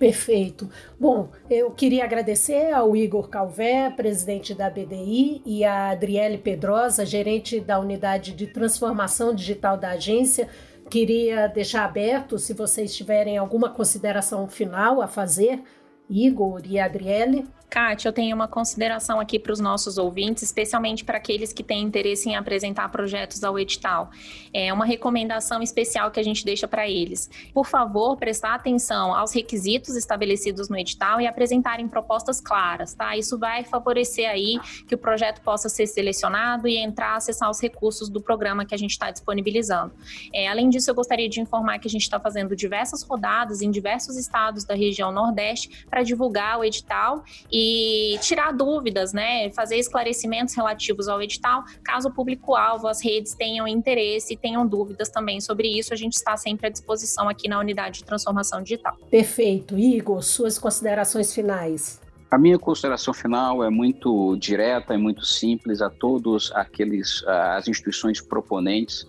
Perfeito. 0.01 0.67
Bom, 0.99 1.29
eu 1.51 1.71
queria 1.73 2.05
agradecer 2.05 2.73
ao 2.73 2.97
Igor 2.97 3.29
Calvé, 3.29 3.91
presidente 3.91 4.55
da 4.55 4.71
BDI, 4.71 5.43
e 5.45 5.63
a 5.63 5.91
Adriele 5.91 6.39
Pedrosa, 6.39 7.05
gerente 7.05 7.61
da 7.61 7.79
unidade 7.79 8.33
de 8.33 8.47
transformação 8.47 9.35
digital 9.35 9.77
da 9.77 9.91
agência. 9.91 10.49
Queria 10.89 11.49
deixar 11.49 11.85
aberto 11.85 12.39
se 12.39 12.55
vocês 12.55 12.97
tiverem 12.97 13.37
alguma 13.37 13.69
consideração 13.69 14.49
final 14.49 15.03
a 15.03 15.07
fazer, 15.07 15.63
Igor 16.09 16.63
e 16.65 16.81
Adriele. 16.81 17.47
Kátia, 17.71 18.09
eu 18.09 18.13
tenho 18.13 18.35
uma 18.35 18.49
consideração 18.49 19.21
aqui 19.21 19.39
para 19.39 19.53
os 19.53 19.61
nossos 19.61 19.97
ouvintes, 19.97 20.43
especialmente 20.43 21.05
para 21.05 21.19
aqueles 21.19 21.53
que 21.53 21.63
têm 21.63 21.85
interesse 21.85 22.29
em 22.29 22.35
apresentar 22.35 22.89
projetos 22.89 23.45
ao 23.45 23.57
edital. 23.57 24.11
É 24.53 24.73
uma 24.73 24.85
recomendação 24.85 25.63
especial 25.63 26.11
que 26.11 26.19
a 26.19 26.23
gente 26.23 26.45
deixa 26.45 26.67
para 26.67 26.89
eles. 26.89 27.31
Por 27.55 27.65
favor, 27.65 28.17
prestar 28.17 28.55
atenção 28.55 29.15
aos 29.15 29.33
requisitos 29.33 29.95
estabelecidos 29.95 30.69
no 30.69 30.77
edital 30.77 31.21
e 31.21 31.29
apresentarem 31.29 31.87
propostas 31.87 32.41
claras, 32.41 32.93
tá? 32.93 33.17
Isso 33.17 33.39
vai 33.39 33.63
favorecer 33.63 34.29
aí 34.29 34.59
que 34.89 34.97
o 34.97 34.99
projeto 34.99 35.41
possa 35.41 35.69
ser 35.69 35.87
selecionado 35.87 36.67
e 36.67 36.77
entrar 36.77 37.15
acessar 37.15 37.49
os 37.49 37.61
recursos 37.61 38.09
do 38.09 38.21
programa 38.21 38.65
que 38.67 38.75
a 38.75 38.79
gente 38.79 38.91
está 38.91 39.13
disponibilizando. 39.13 39.93
É, 40.35 40.49
além 40.49 40.69
disso, 40.69 40.91
eu 40.91 40.95
gostaria 40.95 41.29
de 41.29 41.41
informar 41.41 41.79
que 41.79 41.87
a 41.87 41.91
gente 41.91 42.03
está 42.03 42.19
fazendo 42.19 42.57
diversas 42.57 43.05
rodadas 43.05 43.63
em 43.63 43.71
diversos 43.71 44.17
estados 44.17 44.65
da 44.65 44.75
região 44.75 45.13
Nordeste 45.13 45.87
para 45.89 46.03
divulgar 46.03 46.59
o 46.59 46.65
edital 46.65 47.23
e 47.51 47.60
e 47.63 48.19
tirar 48.21 48.53
dúvidas, 48.53 49.13
né, 49.13 49.51
fazer 49.51 49.77
esclarecimentos 49.77 50.55
relativos 50.55 51.09
ao 51.09 51.21
edital, 51.21 51.63
caso 51.85 52.09
o 52.09 52.13
público-alvo, 52.13 52.89
as 52.89 53.05
redes 53.05 53.35
tenham 53.35 53.69
interesse 53.69 54.33
e 54.33 54.37
tenham 54.37 54.67
dúvidas 54.67 55.11
também 55.11 55.43
sobre 55.43 55.69
isso, 55.69 55.93
a 55.93 55.97
gente 55.97 56.15
está 56.15 56.39
sempre 56.39 56.69
à 56.69 56.71
disposição 56.71 57.29
aqui 57.29 57.49
na 57.49 57.59
unidade 57.59 57.99
de 57.99 58.05
transformação 58.05 58.63
digital. 58.63 58.97
Perfeito. 59.11 59.79
Igor, 59.79 60.23
suas 60.23 60.59
considerações 60.59 61.35
finais. 61.35 62.01
A 62.31 62.39
minha 62.39 62.59
consideração 62.59 63.13
final 63.13 63.63
é 63.63 63.69
muito 63.69 64.37
direta 64.37 64.95
e 64.95 64.97
muito 64.97 65.27
simples 65.27 65.83
a 65.83 65.91
todos 65.91 66.51
aqueles 66.55 67.23
as 67.27 67.69
instituições 67.69 68.23
proponentes. 68.23 69.07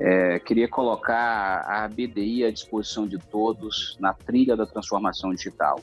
É, 0.00 0.40
queria 0.40 0.66
colocar 0.66 1.60
a 1.60 1.86
BDI 1.86 2.44
à 2.44 2.50
disposição 2.50 3.06
de 3.06 3.18
todos 3.18 3.96
na 4.00 4.12
trilha 4.12 4.56
da 4.56 4.66
transformação 4.66 5.32
digital. 5.32 5.78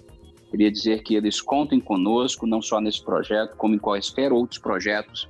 Queria 0.56 0.72
dizer 0.72 1.04
que 1.04 1.16
eles 1.16 1.42
contem 1.42 1.82
conosco, 1.82 2.48
não 2.48 2.62
só 2.62 2.80
nesse 2.80 3.04
projeto, 3.04 3.58
como 3.58 3.76
em 3.76 3.78
quaisquer 3.78 4.32
outros 4.32 4.58
projetos 4.58 5.28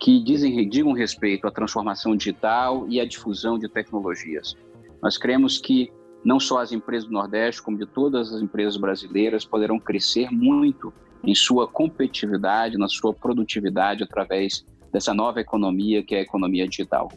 que 0.00 0.18
dizem, 0.24 0.66
digam 0.66 0.92
respeito 0.92 1.46
à 1.46 1.50
transformação 1.50 2.16
digital 2.16 2.86
e 2.88 2.98
à 2.98 3.04
difusão 3.04 3.58
de 3.58 3.68
tecnologias. 3.68 4.56
Nós 5.02 5.18
cremos 5.18 5.58
que 5.58 5.92
não 6.24 6.40
só 6.40 6.60
as 6.60 6.72
empresas 6.72 7.06
do 7.06 7.12
Nordeste, 7.12 7.62
como 7.62 7.76
de 7.76 7.84
todas 7.84 8.32
as 8.32 8.40
empresas 8.40 8.78
brasileiras, 8.78 9.44
poderão 9.44 9.78
crescer 9.78 10.30
muito 10.30 10.94
em 11.22 11.34
sua 11.34 11.68
competitividade, 11.68 12.78
na 12.78 12.88
sua 12.88 13.12
produtividade 13.12 14.02
através 14.02 14.64
dessa 14.90 15.12
nova 15.12 15.42
economia 15.42 16.02
que 16.02 16.14
é 16.14 16.20
a 16.20 16.22
economia 16.22 16.66
digital. 16.66 17.12